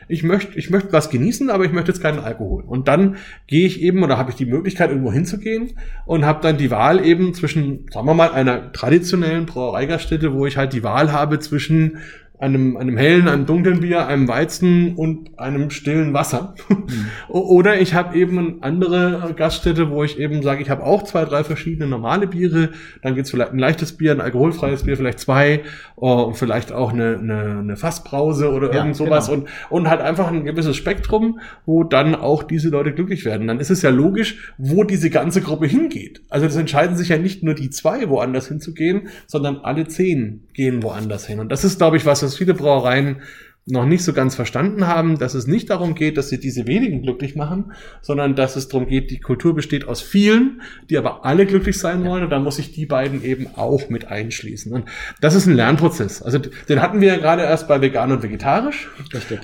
[0.08, 2.64] ich möchte, ich möchte was genießen, aber ich möchte jetzt keinen Alkohol.
[2.64, 5.72] Und dann gehe ich eben oder habe ich die Möglichkeit, irgendwo hinzugehen
[6.06, 10.58] und habe dann die Wahl eben zwischen, sagen wir mal, einer traditionellen Brauereigaststätte, wo ich
[10.58, 12.00] halt die Wahl habe zwischen
[12.40, 16.56] einem, einem hellen, einem dunklen Bier, einem Weizen und einem stillen Wasser.
[16.68, 17.06] Mhm.
[17.30, 21.26] Oder ich habe eben eine andere Gaststätte, wo ich eben sage, ich habe auch zwei,
[21.26, 22.72] drei verschiedene normale Biere.
[23.02, 25.62] Dann gibt's vielleicht ein leichtes Bier, ein alkoholfreies Bier, vielleicht zwei,
[25.96, 29.28] und oh, vielleicht auch eine, eine, eine Fassbrause oder ja, irgend sowas.
[29.28, 29.44] Genau.
[29.44, 33.48] Und, und halt einfach ein gewisses Spektrum, wo dann auch diese Leute glücklich werden.
[33.48, 36.22] Dann ist es ja logisch, wo diese ganze Gruppe hingeht.
[36.30, 40.84] Also das entscheiden sich ja nicht nur die zwei, woanders hinzugehen, sondern alle zehn gehen
[40.84, 41.40] woanders hin.
[41.40, 43.22] Und das ist, glaube ich, was, was viele Brauereien
[43.66, 47.02] noch nicht so ganz verstanden haben, dass es nicht darum geht, dass sie diese wenigen
[47.02, 47.72] glücklich machen,
[48.02, 52.04] sondern dass es darum geht, die Kultur besteht aus vielen, die aber alle glücklich sein
[52.04, 54.74] wollen und da muss ich die beiden eben auch mit einschließen.
[54.74, 54.86] Und
[55.22, 56.22] das ist ein Lernprozess.
[56.22, 58.90] Also den hatten wir ja gerade erst bei vegan und vegetarisch.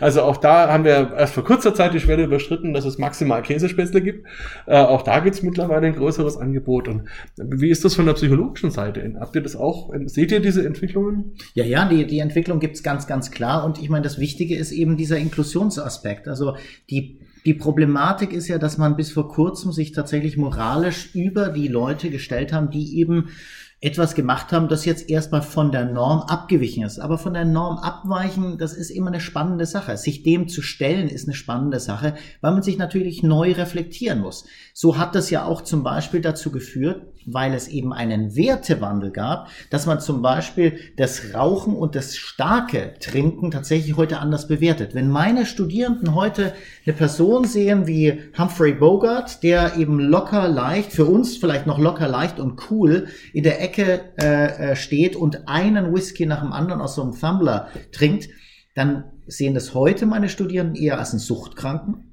[0.01, 3.41] Also auch da haben wir erst vor kurzer Zeit die Schwelle überschritten, dass es maximal
[3.41, 4.27] Käsespätzle gibt.
[4.65, 6.89] Äh, auch da gibt es mittlerweile ein größeres Angebot.
[6.89, 7.03] Und
[7.37, 9.15] wie ist das von der psychologischen Seite?
[9.17, 9.93] Habt ihr das auch?
[10.07, 11.35] Seht ihr diese Entwicklungen?
[11.53, 13.63] Ja, ja, die, die Entwicklung gibt's ganz, ganz klar.
[13.63, 16.27] Und ich meine, das Wichtige ist eben dieser Inklusionsaspekt.
[16.27, 16.55] Also
[16.89, 21.67] die die Problematik ist ja, dass man bis vor kurzem sich tatsächlich moralisch über die
[21.67, 23.29] Leute gestellt haben, die eben
[23.81, 26.99] etwas gemacht haben, das jetzt erstmal von der Norm abgewichen ist.
[26.99, 29.95] Aber von der Norm abweichen, das ist immer eine spannende Sache.
[29.95, 34.43] Sich dem zu stellen, ist eine spannende Sache, weil man sich natürlich neu reflektieren muss.
[34.73, 39.49] So hat das ja auch zum Beispiel dazu geführt, weil es eben einen Wertewandel gab,
[39.69, 44.95] dass man zum Beispiel das Rauchen und das starke Trinken tatsächlich heute anders bewertet.
[44.95, 46.53] Wenn meine Studierenden heute
[46.85, 52.07] eine Person sehen wie Humphrey Bogart, der eben locker leicht, für uns vielleicht noch locker
[52.07, 56.81] leicht und cool in der Ecke äh, äh steht und einen Whisky nach dem anderen
[56.81, 58.29] aus so einem Thumbler trinkt,
[58.75, 62.05] dann sehen das heute meine Studierenden eher als einen Suchtkranken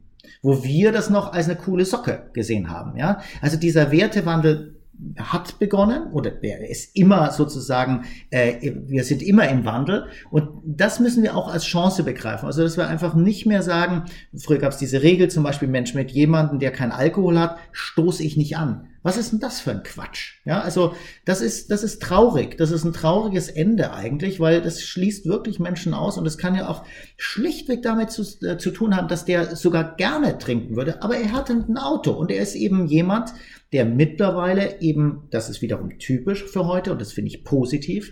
[0.43, 2.97] wo wir das noch als eine coole Socke gesehen haben.
[2.97, 4.76] Ja, also dieser Wertewandel
[5.19, 11.01] hat begonnen oder er ist immer sozusagen, äh, wir sind immer im Wandel und das
[11.01, 12.47] müssen wir auch als Chance begreifen.
[12.47, 14.05] Also dass wir einfach nicht mehr sagen,
[14.37, 18.23] früher gab es diese Regel zum Beispiel, Mensch, mit jemandem, der keinen Alkohol hat, stoße
[18.23, 18.89] ich nicht an.
[19.07, 20.41] Was ist denn das für ein Quatsch?
[20.45, 22.59] Ja, also das ist, das ist traurig.
[22.59, 26.57] Das ist ein trauriges Ende eigentlich, weil das schließt wirklich Menschen aus und es kann
[26.57, 26.83] ja auch
[27.17, 31.31] schlichtweg damit zu, äh, zu tun haben, dass der sogar gerne trinken würde, aber er
[31.31, 33.31] hat ein Auto und er ist eben jemand,
[33.73, 38.11] der mittlerweile eben, das ist wiederum typisch für heute und das finde ich positiv,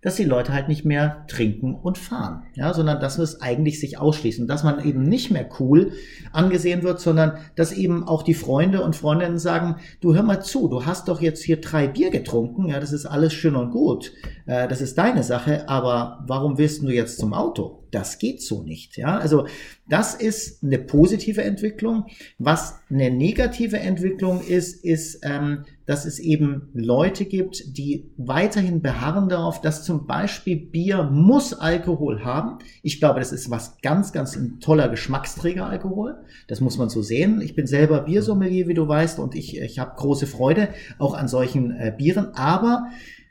[0.00, 3.98] dass die Leute halt nicht mehr trinken und fahren, ja, sondern dass es eigentlich sich
[3.98, 5.92] ausschließen, dass man eben nicht mehr cool
[6.32, 10.68] angesehen wird, sondern dass eben auch die Freunde und Freundinnen sagen, du hör mal zu,
[10.68, 14.12] du hast doch jetzt hier drei Bier getrunken, ja, das ist alles schön und gut,
[14.46, 17.82] äh, das ist deine Sache, aber warum willst du jetzt zum Auto?
[17.90, 19.46] Das geht so nicht, ja, also
[19.88, 22.06] das ist eine positive Entwicklung.
[22.38, 29.30] Was eine negative Entwicklung ist, ist, ähm, dass es eben Leute gibt, die weiterhin beharren
[29.30, 32.58] darauf, dass zum Beispiel Bier muss Alkohol haben.
[32.82, 36.18] Ich glaube, das ist was ganz, ganz ein toller Geschmacksträger Alkohol.
[36.46, 37.40] Das muss man so sehen.
[37.40, 41.28] Ich bin selber Biersommelier, wie du weißt, und ich, ich habe große Freude auch an
[41.28, 42.34] solchen äh, Bieren.
[42.34, 42.88] Aber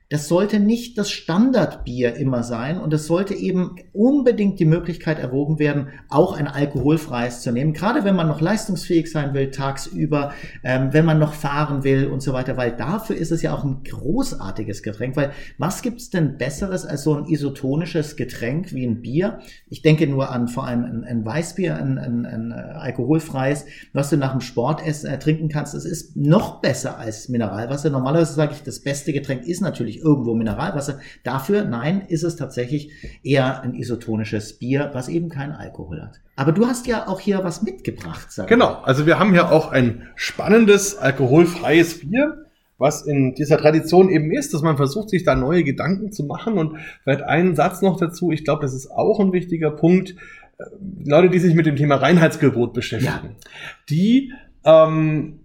[0.09, 5.59] das sollte nicht das Standardbier immer sein und es sollte eben unbedingt die Möglichkeit erwogen
[5.59, 7.73] werden, auch ein alkoholfreies zu nehmen.
[7.73, 10.31] Gerade wenn man noch leistungsfähig sein will tagsüber,
[10.63, 13.65] ähm, wenn man noch fahren will und so weiter, weil dafür ist es ja auch
[13.65, 15.17] ein großartiges Getränk.
[15.17, 19.39] Weil was gibt's denn Besseres als so ein isotonisches Getränk wie ein Bier?
[19.69, 24.09] Ich denke nur an vor allem ein, ein Weißbier, ein, ein, ein, äh, alkoholfreies, was
[24.09, 25.73] du nach dem Sport essen, äh, trinken kannst.
[25.73, 27.89] Es ist noch besser als Mineralwasser.
[27.89, 30.99] Normalerweise sage ich, das beste Getränk ist natürlich nicht irgendwo Mineralwasser.
[31.23, 32.91] Dafür, nein, ist es tatsächlich
[33.23, 36.21] eher ein isotonisches Bier, was eben keinen Alkohol hat.
[36.35, 38.31] Aber du hast ja auch hier was mitgebracht.
[38.31, 42.43] Sag genau, also wir haben hier auch ein spannendes alkoholfreies Bier
[42.79, 46.59] was in dieser Tradition eben ist, dass man versucht, sich da neue Gedanken zu machen.
[46.59, 48.31] Und vielleicht einen Satz noch dazu.
[48.31, 50.11] Ich glaube, das ist auch ein wichtiger Punkt.
[50.59, 50.65] Äh,
[51.03, 53.47] Leute, die sich mit dem Thema Reinheitsgebot beschäftigen, ja.
[53.89, 54.31] die
[54.63, 55.39] ähm,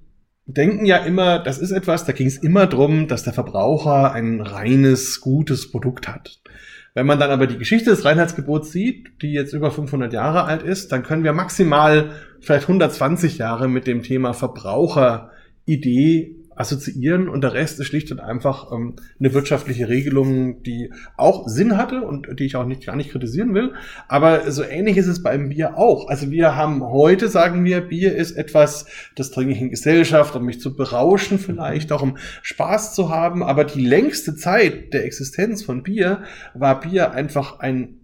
[0.46, 4.40] denken ja immer, das ist etwas, da ging es immer drum, dass der Verbraucher ein
[4.40, 6.40] reines, gutes Produkt hat.
[6.94, 10.62] Wenn man dann aber die Geschichte des Reinheitsgebots sieht, die jetzt über 500 Jahre alt
[10.62, 17.54] ist, dann können wir maximal vielleicht 120 Jahre mit dem Thema Verbraucheridee assoziieren und der
[17.54, 22.44] Rest ist schlicht und einfach ähm, eine wirtschaftliche Regelung, die auch Sinn hatte und die
[22.44, 23.72] ich auch nicht gar nicht kritisieren will.
[24.08, 26.08] Aber so ähnlich ist es beim Bier auch.
[26.08, 28.86] Also wir haben heute, sagen wir, Bier ist etwas,
[29.16, 33.42] das trinke ich in Gesellschaft, um mich zu berauschen vielleicht, auch um Spaß zu haben.
[33.42, 36.22] Aber die längste Zeit der Existenz von Bier
[36.54, 37.98] war Bier einfach ein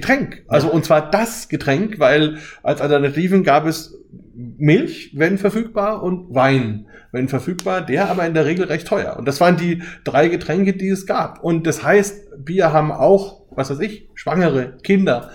[0.00, 0.44] Getränk.
[0.48, 3.98] Also und zwar das Getränk, weil als Alternativen gab es
[4.34, 9.16] Milch, wenn verfügbar, und Wein, wenn verfügbar, der aber in der Regel recht teuer.
[9.18, 11.42] Und das waren die drei Getränke, die es gab.
[11.42, 15.30] Und das heißt, Bier haben auch was weiß ich, Schwangere, Kinder,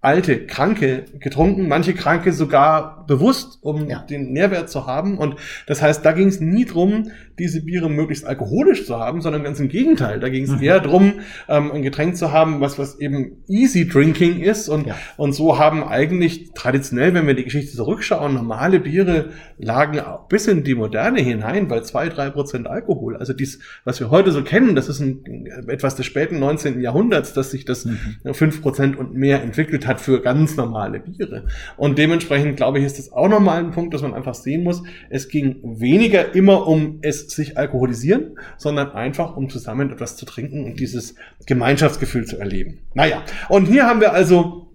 [0.00, 4.00] alte, Kranke getrunken, manche Kranke sogar bewusst, um Ja.
[4.00, 5.16] den Nährwert zu haben.
[5.16, 9.42] Und das heißt, da ging es nie drum, diese Biere möglichst alkoholisch zu haben, sondern
[9.44, 10.20] ganz im Gegenteil.
[10.20, 10.62] Da ging es Mhm.
[10.62, 11.12] eher drum,
[11.48, 14.68] ähm, ein Getränk zu haben, was, was eben easy drinking ist.
[14.68, 14.96] Und, Ja.
[15.16, 20.64] und so haben eigentlich traditionell, wenn wir die Geschichte zurückschauen, normale Biere lagen bis in
[20.64, 23.16] die Moderne hinein, weil zwei, drei Prozent Alkohol.
[23.16, 26.80] Also dies, was wir heute so kennen, das ist ein, etwas des späten 19.
[26.80, 28.32] Jahrhunderts, dass sich das Mhm.
[28.32, 31.44] 5% und mehr entwickelt hat für ganz normale Biere.
[31.76, 34.82] Und dementsprechend, glaube ich, ist das auch nochmal ein Punkt, dass man einfach sehen muss.
[35.10, 40.64] Es ging weniger immer um es sich alkoholisieren, sondern einfach um zusammen etwas zu trinken
[40.64, 41.14] und dieses
[41.46, 42.80] Gemeinschaftsgefühl zu erleben.
[42.94, 44.70] Naja, und hier haben wir also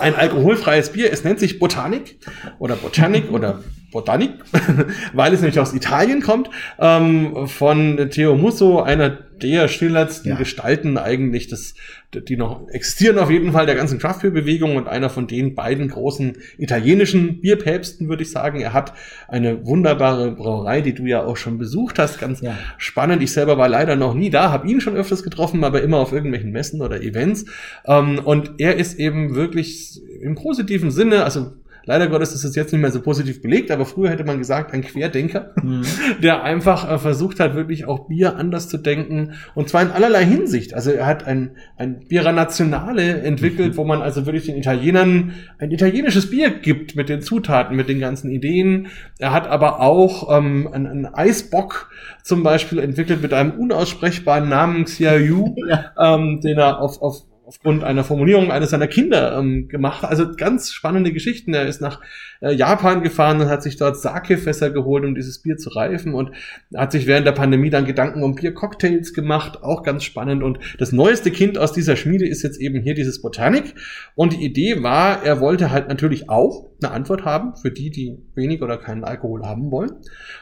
[0.00, 1.12] ein alkoholfreies Bier.
[1.12, 2.18] Es nennt sich Botanik
[2.58, 4.30] oder Botanic oder Botanik,
[5.14, 10.36] weil es nämlich aus Italien kommt, ähm, von Theo Musso, einer der schillerndsten Ja.
[10.38, 11.74] Gestalten eigentlich, des,
[12.14, 16.38] die noch existieren auf jeden Fall, der ganzen Craft-Beer-Bewegung und einer von den beiden großen
[16.56, 18.60] italienischen Bierpäpsten, würde ich sagen.
[18.60, 18.94] Er hat
[19.28, 22.56] eine wunderbare Brauerei, die du ja auch schon besucht hast, ganz Ja.
[22.78, 23.22] spannend.
[23.22, 26.12] Ich selber war leider noch nie da, habe ihn schon öfters getroffen, aber immer auf
[26.12, 27.44] irgendwelchen Messen oder Events.
[27.86, 31.52] Ähm, und er ist eben wirklich im positiven Sinne, also
[31.86, 34.72] leider Gottes ist es jetzt nicht mehr so positiv belegt, aber früher hätte man gesagt,
[34.74, 35.82] ein Querdenker, Mhm.
[36.22, 39.32] der einfach äh, versucht hat, wirklich auch Bier anders zu denken.
[39.54, 40.74] Und zwar in allerlei Hinsicht.
[40.74, 45.70] Also er hat ein, ein Bierer Nationale entwickelt, wo man also wirklich den Italienern ein
[45.70, 48.88] italienisches Bier gibt mit den Zutaten, mit den ganzen Ideen.
[49.18, 51.90] Er hat aber auch ähm, einen, einen Eisbock
[52.22, 55.92] zum Beispiel entwickelt mit einem unaussprechbaren Namen Xiaoyu, Ja.
[56.16, 60.04] ähm, den er auf, auf aufgrund einer Formulierung eines seiner Kinder ähm, gemacht.
[60.04, 61.54] Also ganz spannende Geschichten.
[61.54, 62.00] Er ist nach
[62.40, 66.30] äh, Japan gefahren und hat sich dort Sake-Fässer geholt, um dieses Bier zu reifen und
[66.74, 69.62] hat sich während der Pandemie dann Gedanken um Biercocktails gemacht.
[69.62, 70.42] Auch ganz spannend.
[70.42, 73.74] Und das neueste Kind aus dieser Schmiede ist jetzt eben hier dieses Botanik.
[74.14, 78.18] Und die Idee war, er wollte halt natürlich auch eine Antwort haben für die, die
[78.34, 79.92] wenig oder keinen Alkohol haben wollen.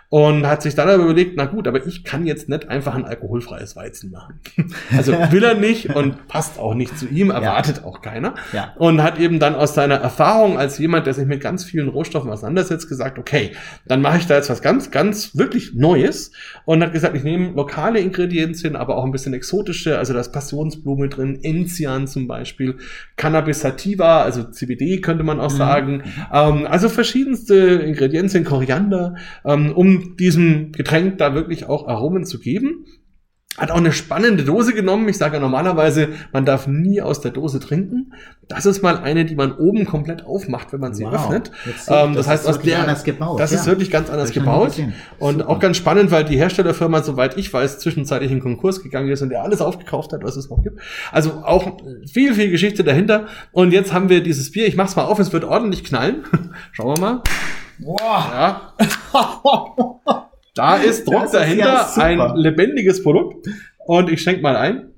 [0.09, 3.05] Und hat sich dann aber überlegt, na gut, aber ich kann jetzt nicht einfach ein
[3.05, 4.41] alkoholfreies Weizen machen.
[4.97, 8.35] Also will er nicht und passt auch nicht zu ihm, erwartet auch keiner.
[8.53, 8.75] Ja.
[8.77, 12.31] Und hat eben dann aus seiner Erfahrung als jemand, der sich mit ganz vielen Rohstoffen
[12.31, 13.53] auseinandersetzt, gesagt, okay,
[13.87, 16.33] dann mache ich da jetzt was ganz, ganz wirklich Neues.
[16.65, 20.33] Und hat gesagt, ich nehme lokale Ingredienzien, aber auch ein bisschen exotische, also da ist
[20.33, 22.77] Passionsblume drin, Enzian zum Beispiel,
[23.17, 25.57] Cannabis sativa, also CBD könnte man auch Mhm.
[25.57, 26.03] sagen.
[26.33, 32.87] Ähm, also verschiedenste Ingredienzien, Koriander, ähm, um diesem Getränk da wirklich auch Aromen zu geben.
[33.57, 35.09] Hat auch eine spannende Dose genommen.
[35.09, 38.13] Ich sage ja normalerweise, man darf nie aus der Dose trinken.
[38.49, 41.15] Das ist mal eine, die man oben komplett aufmacht, wenn man sie Wow.
[41.15, 41.53] öffnet.
[41.87, 43.61] Ähm, das, das heißt, ist aus wirklich der, anders gebaut, das ja.
[43.61, 44.73] ist wirklich ganz anders gebaut.
[45.21, 45.49] Und Super.
[45.49, 49.29] auch ganz spannend, weil die Herstellerfirma, soweit ich weiß, zwischenzeitlich in Konkurs gegangen ist und
[49.29, 50.81] der alles aufgekauft hat, was es noch gibt.
[51.13, 51.79] Also auch
[52.13, 53.27] viel, viel Geschichte dahinter.
[53.53, 54.67] Und jetzt haben wir dieses Bier.
[54.67, 56.25] Ich mach's mal auf, es wird ordentlich knallen.
[56.73, 57.23] Schauen wir mal.
[57.79, 57.99] Wow.
[58.01, 58.73] Ja,
[60.55, 62.07] da ist Druck ja dahinter, super.
[62.07, 63.47] ein lebendiges Produkt.
[63.87, 64.91] Und ich schenke mal ein.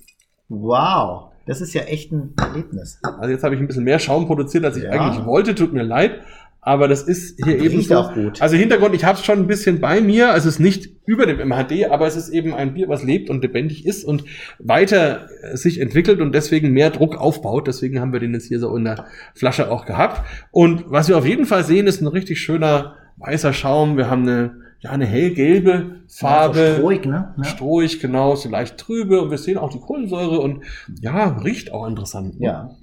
[0.49, 1.25] wow.
[1.49, 2.99] Das ist ja echt ein Erlebnis.
[3.05, 4.91] Also jetzt habe ich ein bisschen mehr Schaum produziert, als ich Ja.
[4.91, 5.55] eigentlich wollte.
[5.55, 6.21] Tut mir leid.
[6.61, 7.95] Aber das ist hier Riecht eben so.
[7.99, 8.43] auch gut.
[8.43, 10.33] Also Hintergrund, ich habe es schon ein bisschen bei mir.
[10.33, 13.31] Also es ist nicht über dem MHD, aber es ist eben ein Bier, was lebt
[13.31, 14.25] und lebendig ist und
[14.59, 17.69] weiter sich entwickelt und deswegen mehr Druck aufbaut.
[17.69, 19.05] Deswegen haben wir den jetzt hier so in der
[19.37, 20.23] Flasche auch gehabt.
[20.51, 23.97] Und was wir auf jeden Fall sehen, ist ein richtig schöner weißer Schaum.
[23.97, 26.61] Wir haben eine, ja, eine hellgelbe Farbe.
[26.61, 27.35] Also strohig, ne?
[27.39, 27.45] Ja.
[27.45, 30.65] Strohig, genau, so leicht trübe und wir sehen auch die Kohlensäure und
[31.01, 32.39] ja, riecht auch interessant.
[32.41, 32.47] ne?
[32.47, 32.77] Ja.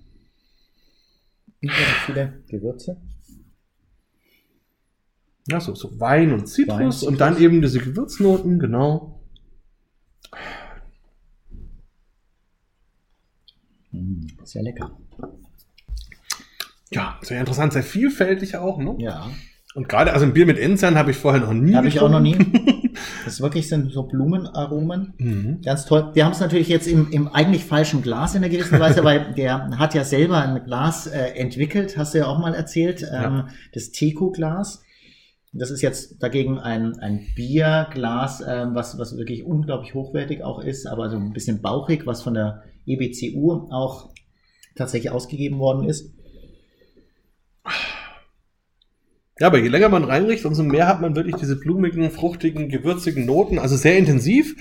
[2.06, 2.97] Viele Gewürze.
[5.47, 7.03] Ja, so, so Wein und Zitrus, Wein, Zitrus.
[7.03, 9.21] und dann eben diese Gewürznoten, genau.
[13.91, 14.97] Mm, Sehr lecker.
[16.91, 18.95] Ja, sehr interessant, sehr vielfältig auch, ne?
[18.99, 19.29] Ja.
[19.75, 21.73] Und gerade, also ein Bier mit Enzian habe ich vorher noch nie.
[21.75, 22.38] Habe ich auch noch nie.
[23.25, 25.13] Das wirklich sind so Blumenaromen.
[25.17, 25.62] Mhm.
[25.63, 26.12] Ganz toll.
[26.13, 29.33] Wir haben es natürlich jetzt im, im eigentlich falschen Glas in einer gewissen Weise, weil
[29.33, 33.07] der hat ja selber ein Glas äh, entwickelt, hast du ja auch mal erzählt, ähm,
[33.09, 33.47] Ja.
[33.73, 34.83] das Teku-Glas.
[35.53, 40.86] Das ist jetzt dagegen ein, ein Bierglas, ähm, was, was wirklich unglaublich hochwertig auch ist,
[40.86, 44.09] aber so ein bisschen bauchig, was von der EBCU auch
[44.75, 46.13] tatsächlich ausgegeben worden ist.
[49.43, 53.25] Ja, aber je länger man reinriecht, umso mehr hat man wirklich diese blumigen, fruchtigen, gewürzigen
[53.25, 53.60] Noten.
[53.60, 54.56] Also sehr intensiv.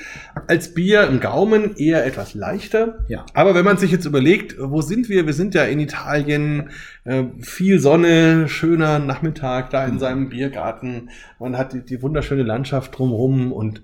[0.48, 2.98] Als Bier im Gaumen eher etwas leichter.
[3.06, 3.24] Ja.
[3.32, 5.24] Aber wenn man sich jetzt überlegt, wo sind wir?
[5.24, 6.70] Wir sind ja in Italien,
[7.04, 11.10] äh, viel Sonne, schöner Nachmittag da in seinem Biergarten.
[11.38, 13.82] Man hat die, die wunderschöne Landschaft drumherum und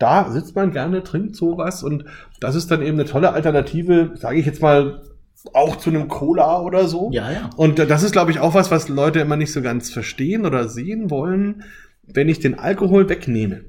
[0.00, 2.04] da sitzt man gerne, trinkt sowas und
[2.40, 5.00] das ist dann eben eine tolle Alternative, sage ich jetzt mal,
[5.52, 7.10] auch zu einem Cola oder so.
[7.12, 7.50] Ja, ja.
[7.56, 10.68] Und das ist, glaube ich, auch was, was Leute immer nicht so ganz verstehen oder
[10.68, 11.64] sehen wollen.
[12.02, 13.64] Wenn ich den Alkohol wegnehme,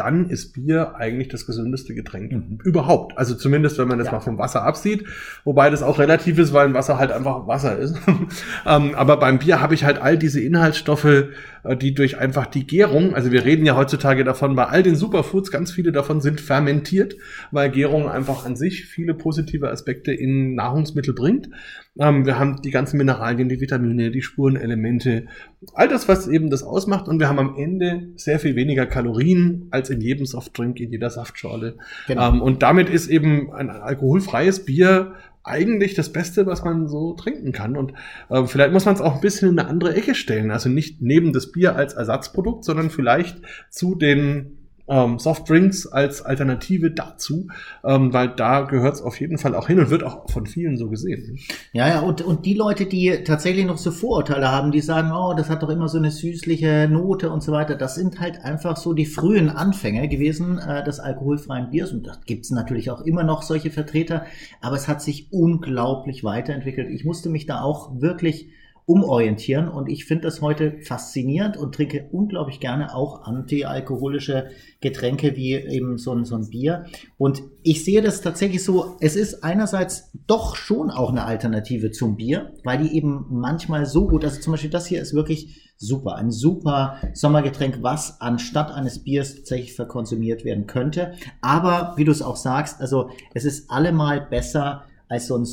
[0.00, 2.58] dann ist Bier eigentlich das gesündeste Getränk Mhm.
[2.64, 3.18] überhaupt.
[3.18, 4.14] Also zumindest, wenn man das Ja.
[4.14, 5.04] mal vom Wasser absieht,
[5.44, 7.96] wobei das auch relativ ist, weil ein Wasser halt einfach Wasser ist.
[8.66, 12.66] ähm, aber beim Bier habe ich halt all diese Inhaltsstoffe, äh, die durch einfach die
[12.66, 16.40] Gärung, also wir reden ja heutzutage davon, bei all den Superfoods, ganz viele davon sind
[16.40, 17.16] fermentiert,
[17.50, 21.50] weil Gärung einfach an sich viele positive Aspekte in Nahrungsmittel bringt.
[21.98, 25.26] Ähm, wir haben die ganzen Mineralien, die Vitamine, die Spurenelemente,
[25.74, 27.08] all das, was eben das ausmacht.
[27.08, 31.10] Und wir haben am Ende sehr viel weniger Kalorien als in jedem Softdrink, in jeder
[31.10, 31.76] Saftschorle.
[32.06, 32.28] Genau.
[32.28, 37.52] Ähm, und damit ist eben ein alkoholfreies Bier eigentlich das Beste, was man so trinken
[37.52, 37.76] kann.
[37.76, 37.94] Und
[38.28, 40.50] äh, vielleicht muss man es auch ein bisschen in eine andere Ecke stellen.
[40.50, 43.38] Also nicht neben das Bier als Ersatzprodukt, sondern vielleicht
[43.70, 44.59] zu den
[44.90, 47.46] ähm, Softdrinks als Alternative dazu,
[47.84, 50.76] ähm, weil da gehört es auf jeden Fall auch hin und wird auch von vielen
[50.76, 51.38] so gesehen.
[51.72, 55.32] Ja, ja, und, und die Leute, die tatsächlich noch so Vorurteile haben, die sagen, oh,
[55.34, 58.76] das hat doch immer so eine süßliche Note und so weiter, das sind halt einfach
[58.76, 61.92] so die frühen Anfänge gewesen äh, des alkoholfreien Biers.
[61.92, 64.26] Und da gibt's natürlich auch immer noch solche Vertreter,
[64.60, 66.90] aber es hat sich unglaublich weiterentwickelt.
[66.90, 68.48] Ich musste mich da auch wirklich
[68.90, 74.48] umorientieren und ich finde das heute faszinierend und trinke unglaublich gerne auch antialkoholische
[74.80, 76.86] Getränke wie eben so ein, so ein Bier.
[77.16, 82.16] Und ich sehe das tatsächlich so, es ist einerseits doch schon auch eine Alternative zum
[82.16, 86.16] Bier, weil die eben manchmal so gut, also zum Beispiel das hier ist wirklich super,
[86.16, 91.12] ein super Sommergetränk, was anstatt eines Biers tatsächlich verkonsumiert werden könnte.
[91.40, 95.44] Aber wie du es auch sagst, also es ist allemal besser als so ein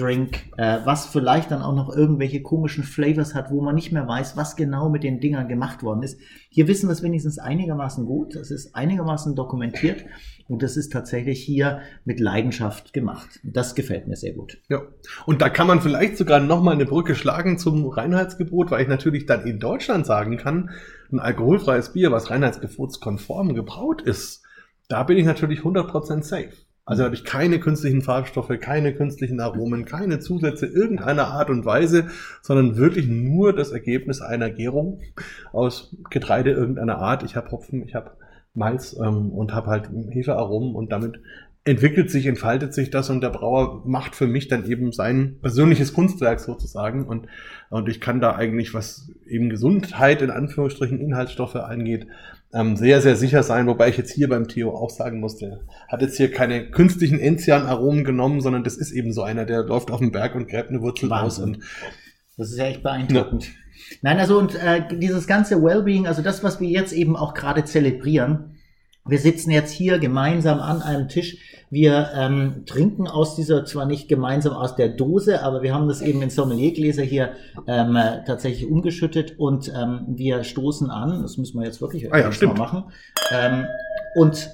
[0.00, 4.06] Softdrink, äh, was vielleicht dann auch noch irgendwelche komischen Flavors hat, wo man nicht mehr
[4.06, 6.18] weiß, was genau mit den Dingern gemacht worden ist.
[6.48, 10.04] Hier wissen wir es wenigstens einigermaßen gut, es ist einigermaßen dokumentiert
[10.48, 13.40] und das ist tatsächlich hier mit Leidenschaft gemacht.
[13.42, 14.58] Das gefällt mir sehr gut.
[14.68, 14.82] Ja.
[15.26, 19.26] Und da kann man vielleicht sogar nochmal eine Brücke schlagen zum Reinheitsgebot, weil ich natürlich
[19.26, 20.70] dann in Deutschland sagen kann,
[21.12, 24.44] ein alkoholfreies Bier, was reinheitsgebotskonform gebraut ist,
[24.88, 26.50] da bin ich natürlich 100% safe.
[26.90, 32.08] Also habe ich keine künstlichen Farbstoffe, keine künstlichen Aromen, keine Zusätze irgendeiner Art und Weise,
[32.42, 35.00] sondern wirklich nur das Ergebnis einer Gärung
[35.52, 37.22] aus Getreide irgendeiner Art.
[37.22, 38.10] Ich habe Hopfen, ich habe
[38.54, 41.20] Malz ähm, und habe halt Hefearomen und damit
[41.62, 45.92] entwickelt sich, entfaltet sich das und der Brauer macht für mich dann eben sein persönliches
[45.92, 47.28] Kunstwerk sozusagen und,
[47.68, 52.08] und ich kann da eigentlich, was eben Gesundheit in Anführungsstrichen Inhaltsstoffe angeht,
[52.52, 56.02] ähm, sehr, sehr sicher sein, wobei ich jetzt hier beim Theo auch sagen musste, hat
[56.02, 60.00] jetzt hier keine künstlichen Enzian-Aromen genommen, sondern das ist eben so einer, der läuft auf
[60.00, 61.54] den Berg und gräbt eine Wurzel aus Wahnsinn.
[61.56, 61.64] und
[62.36, 63.50] Das ist ja echt beeindruckend.
[64.02, 67.64] Nein, also und äh, dieses ganze Wellbeing, also das, was wir jetzt eben auch gerade
[67.64, 68.56] zelebrieren,
[69.06, 71.38] wir sitzen jetzt hier gemeinsam an einem Tisch.
[71.70, 76.02] Wir ähm, trinken aus dieser, zwar nicht gemeinsam aus der Dose, aber wir haben das
[76.02, 77.30] eben in Sommeliergläser hier
[77.68, 81.22] ähm, äh, tatsächlich umgeschüttet und ähm, wir stoßen an.
[81.22, 82.84] Das müssen wir jetzt wirklich Ah ja, mal machen.
[83.30, 83.66] Ähm,
[84.16, 84.50] und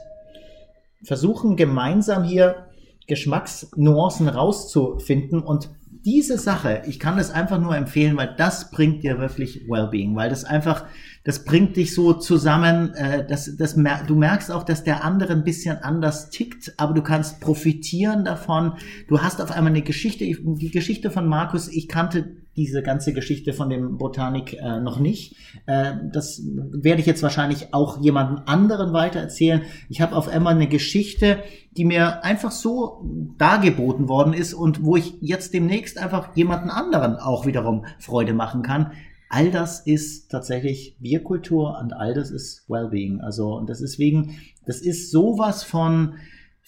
[1.03, 2.67] versuchen gemeinsam hier
[3.07, 5.71] Geschmacksnuancen rauszufinden und
[6.07, 10.31] diese Sache, ich kann das einfach nur empfehlen, weil das bringt dir wirklich Wellbeing, weil
[10.31, 10.85] das einfach,
[11.25, 15.33] das bringt dich so zusammen, äh, das, das, mer du merkst auch, dass der andere
[15.33, 18.75] ein bisschen anders tickt, aber du kannst profitieren davon.
[19.09, 23.13] Du hast auf einmal eine Geschichte, ich- die Geschichte von Markus, ich kannte diese ganze
[23.13, 25.37] Geschichte von dem Botanik äh, noch nicht.
[25.67, 29.63] Äh, das werde ich jetzt wahrscheinlich auch jemandem anderen weitererzählen.
[29.89, 31.39] Ich habe auf einmal eine Geschichte,
[31.77, 33.05] die mir einfach so
[33.39, 38.63] dargeboten worden ist und wo ich jetzt demnächst einfach jemanden anderen auch wiederum Freude machen
[38.63, 38.93] kann.
[39.29, 43.21] All das ist tatsächlich Bierkultur und all das ist Wellbeing.
[43.21, 46.15] Also, und das ist wegen, das ist sowas von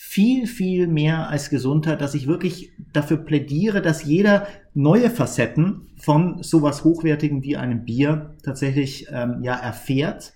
[0.01, 6.41] viel, viel mehr als Gesundheit, dass ich wirklich dafür plädiere, dass jeder neue Facetten von
[6.41, 10.35] sowas Hochwertigem wie einem Bier tatsächlich ähm, ja erfährt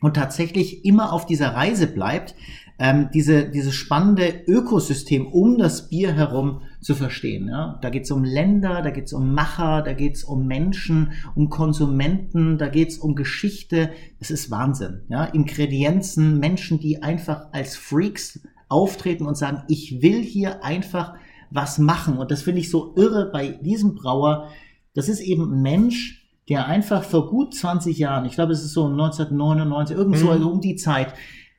[0.00, 2.34] und tatsächlich immer auf dieser Reise bleibt,
[2.80, 7.46] ähm, diese, dieses spannende Ökosystem um das Bier herum zu verstehen.
[7.46, 7.78] Ja?
[7.80, 11.12] Da geht es um Länder, da geht es um Macher, da geht es um Menschen,
[11.36, 13.90] um Konsumenten, da geht es um Geschichte.
[14.18, 15.02] Es ist Wahnsinn.
[15.08, 15.24] Ja?
[15.24, 21.14] Ingredienzen, Menschen, die einfach als Freaks auftreten und sagen, ich will hier einfach
[21.50, 22.18] was machen.
[22.18, 24.48] Und das finde ich so irre bei diesem Brauer.
[24.94, 28.72] Das ist eben ein Mensch, der einfach vor gut 20 Jahren, ich glaube, es ist
[28.72, 30.30] so 1999, irgendwo Mhm.
[30.30, 31.14] also um die Zeit,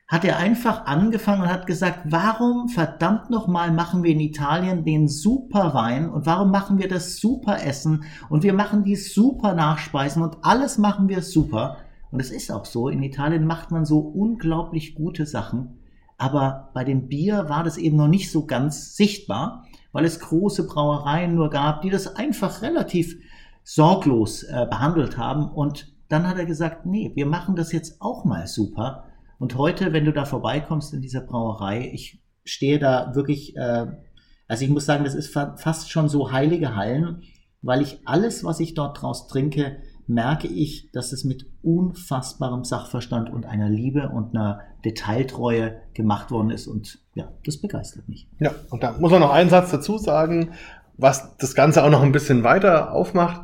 [0.08, 5.06] hat er einfach angefangen und hat gesagt, warum verdammt nochmal machen wir in Italien den
[5.06, 10.22] super Wein und warum machen wir das super Essen und wir machen die super Nachspeisen
[10.24, 11.76] und alles machen wir super.
[12.10, 15.78] Und es ist auch so, in Italien macht man so unglaublich gute Sachen,
[16.20, 20.66] aber bei dem Bier war das eben noch nicht so ganz sichtbar, weil es große
[20.66, 23.16] Brauereien nur gab, die das einfach relativ
[23.64, 25.48] sorglos äh, behandelt haben.
[25.50, 29.04] Und dann hat er gesagt, nee, wir machen das jetzt auch mal super.
[29.38, 33.86] Und heute, wenn du da vorbeikommst in dieser Brauerei, ich stehe da wirklich, äh,
[34.46, 37.22] also ich muss sagen, das ist fa fast schon so heilige Hallen,
[37.62, 39.78] weil ich alles, was ich dort draus trinke,
[40.10, 46.50] merke ich, dass es mit unfassbarem Sachverstand und einer Liebe und einer Detailtreue gemacht worden
[46.50, 46.66] ist.
[46.66, 48.28] Und ja, das begeistert mich.
[48.38, 50.52] Ja, und da muss man noch einen Satz dazu sagen,
[50.96, 53.42] was das Ganze auch noch ein bisschen weiter aufmacht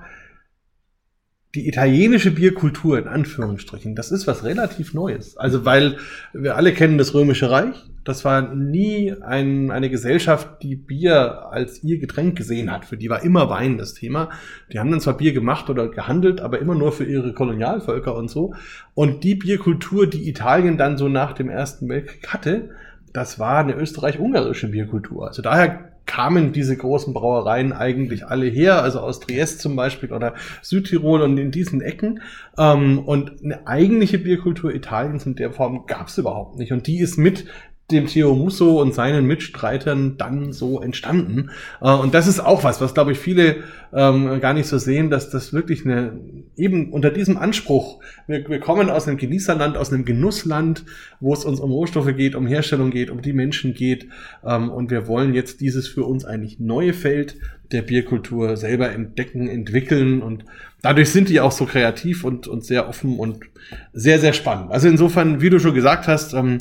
[1.56, 5.36] die italienische Bierkultur in Anführungsstrichen, das ist was relativ Neues.
[5.38, 5.96] Also weil
[6.34, 7.76] wir alle kennen das Römische Reich.
[8.06, 12.84] Das war nie ein, eine Gesellschaft, die Bier als ihr Getränk gesehen hat.
[12.84, 14.30] Für die war immer Wein das Thema.
[14.72, 18.30] Die haben dann zwar Bier gemacht oder gehandelt, aber immer nur für ihre Kolonialvölker und
[18.30, 18.54] so.
[18.94, 22.70] Und die Bierkultur, die Italien dann so nach dem Ersten Weltkrieg hatte,
[23.12, 25.26] das war eine österreich-ungarische Bierkultur.
[25.26, 30.34] Also daher kamen diese großen Brauereien eigentlich alle her, also aus Triest zum Beispiel oder
[30.62, 32.20] Südtirol und in diesen Ecken.
[32.56, 36.72] Ähm, und eine eigentliche Bierkultur Italiens in der Form gab es überhaupt nicht.
[36.72, 37.46] Und die ist mit
[37.90, 41.50] dem Theo Musso und seinen Mitstreitern dann so entstanden.
[41.80, 43.56] Äh, und das ist auch was, was glaube ich viele
[43.92, 46.18] ähm, gar nicht so sehen, dass das wirklich eine,
[46.56, 50.84] eben unter diesem Anspruch, wir, wir kommen aus einem Genießerland, aus einem Genussland,
[51.20, 54.08] wo es uns um Rohstoffe geht, um Herstellung geht, um die Menschen geht.
[54.44, 57.36] Ähm, und wir wollen jetzt dieses für uns eigentlich neue Feld
[57.70, 60.44] der Bierkultur selber entdecken, entwickeln und
[60.82, 63.40] dadurch sind die auch so kreativ und, und sehr offen und
[63.92, 64.70] sehr, sehr spannend.
[64.70, 66.58] Also insofern, wie du schon gesagt hast, ähm,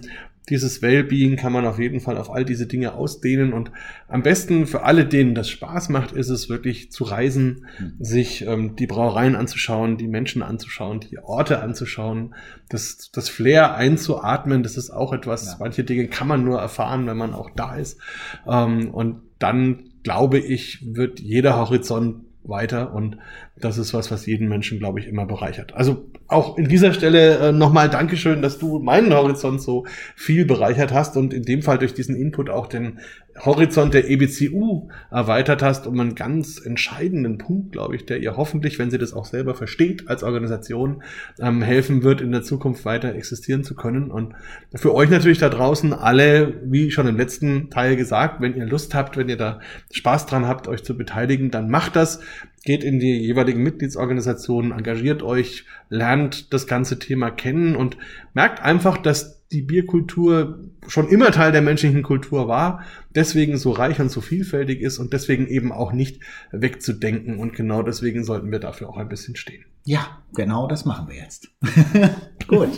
[0.49, 3.71] dieses Wellbeing kann man auf jeden Fall auf all diese Dinge ausdehnen und
[4.07, 7.93] am besten für alle, denen das Spaß macht, ist es wirklich zu reisen, mhm.
[7.99, 12.35] sich ähm, die Brauereien anzuschauen, die Menschen anzuschauen, die Orte anzuschauen,
[12.69, 15.55] das, das Flair einzuatmen, das ist auch etwas, ja.
[15.59, 17.99] manche Dinge kann man nur erfahren, wenn man auch da ist
[18.47, 23.17] ähm, und dann glaube ich, wird jeder Horizont weiter und
[23.57, 25.73] das ist was, was jeden Menschen, glaube ich, immer bereichert.
[25.73, 29.85] Also auch in dieser Stelle äh, nochmal Dankeschön, dass du meinen Horizont so
[30.15, 32.99] viel bereichert hast und in dem Fall durch diesen Input auch den
[33.39, 38.79] Horizont der EBCU erweitert hast, um einen ganz entscheidenden Punkt, glaube ich, der ihr hoffentlich,
[38.79, 41.03] wenn sie das auch selber versteht als Organisation,
[41.39, 44.09] ähm, helfen wird, in der Zukunft weiter existieren zu können.
[44.09, 44.33] Und
[44.73, 48.95] für euch natürlich da draußen alle, wie schon im letzten Teil gesagt, wenn ihr Lust
[48.95, 49.59] habt, wenn ihr da
[49.91, 52.21] Spaß dran habt, euch zu beteiligen, dann macht das
[52.66, 57.97] geht in die jeweiligen Mitgliedsorganisationen, engagiert euch, lernt das ganze Thema kennen und
[58.34, 64.01] merkt einfach, dass die Bierkultur schon immer Teil der menschlichen Kultur war, deswegen so reich
[64.01, 67.38] und so vielfältig ist und deswegen eben auch nicht wegzudenken.
[67.38, 69.63] Und genau deswegen sollten wir dafür auch ein bisschen stehen.
[69.84, 71.49] Ja, genau das machen wir jetzt.
[72.47, 72.70] Gut.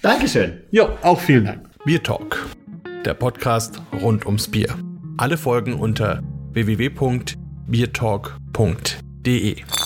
[0.00, 0.60] Dankeschön.
[0.70, 1.68] Ja, auch vielen Dank.
[1.84, 2.46] Bier Talk,
[3.04, 4.68] der Podcast rund ums Bier.
[5.16, 6.22] Alle Folgen unter
[6.52, 9.85] www.biertalk.de www.ftf.de.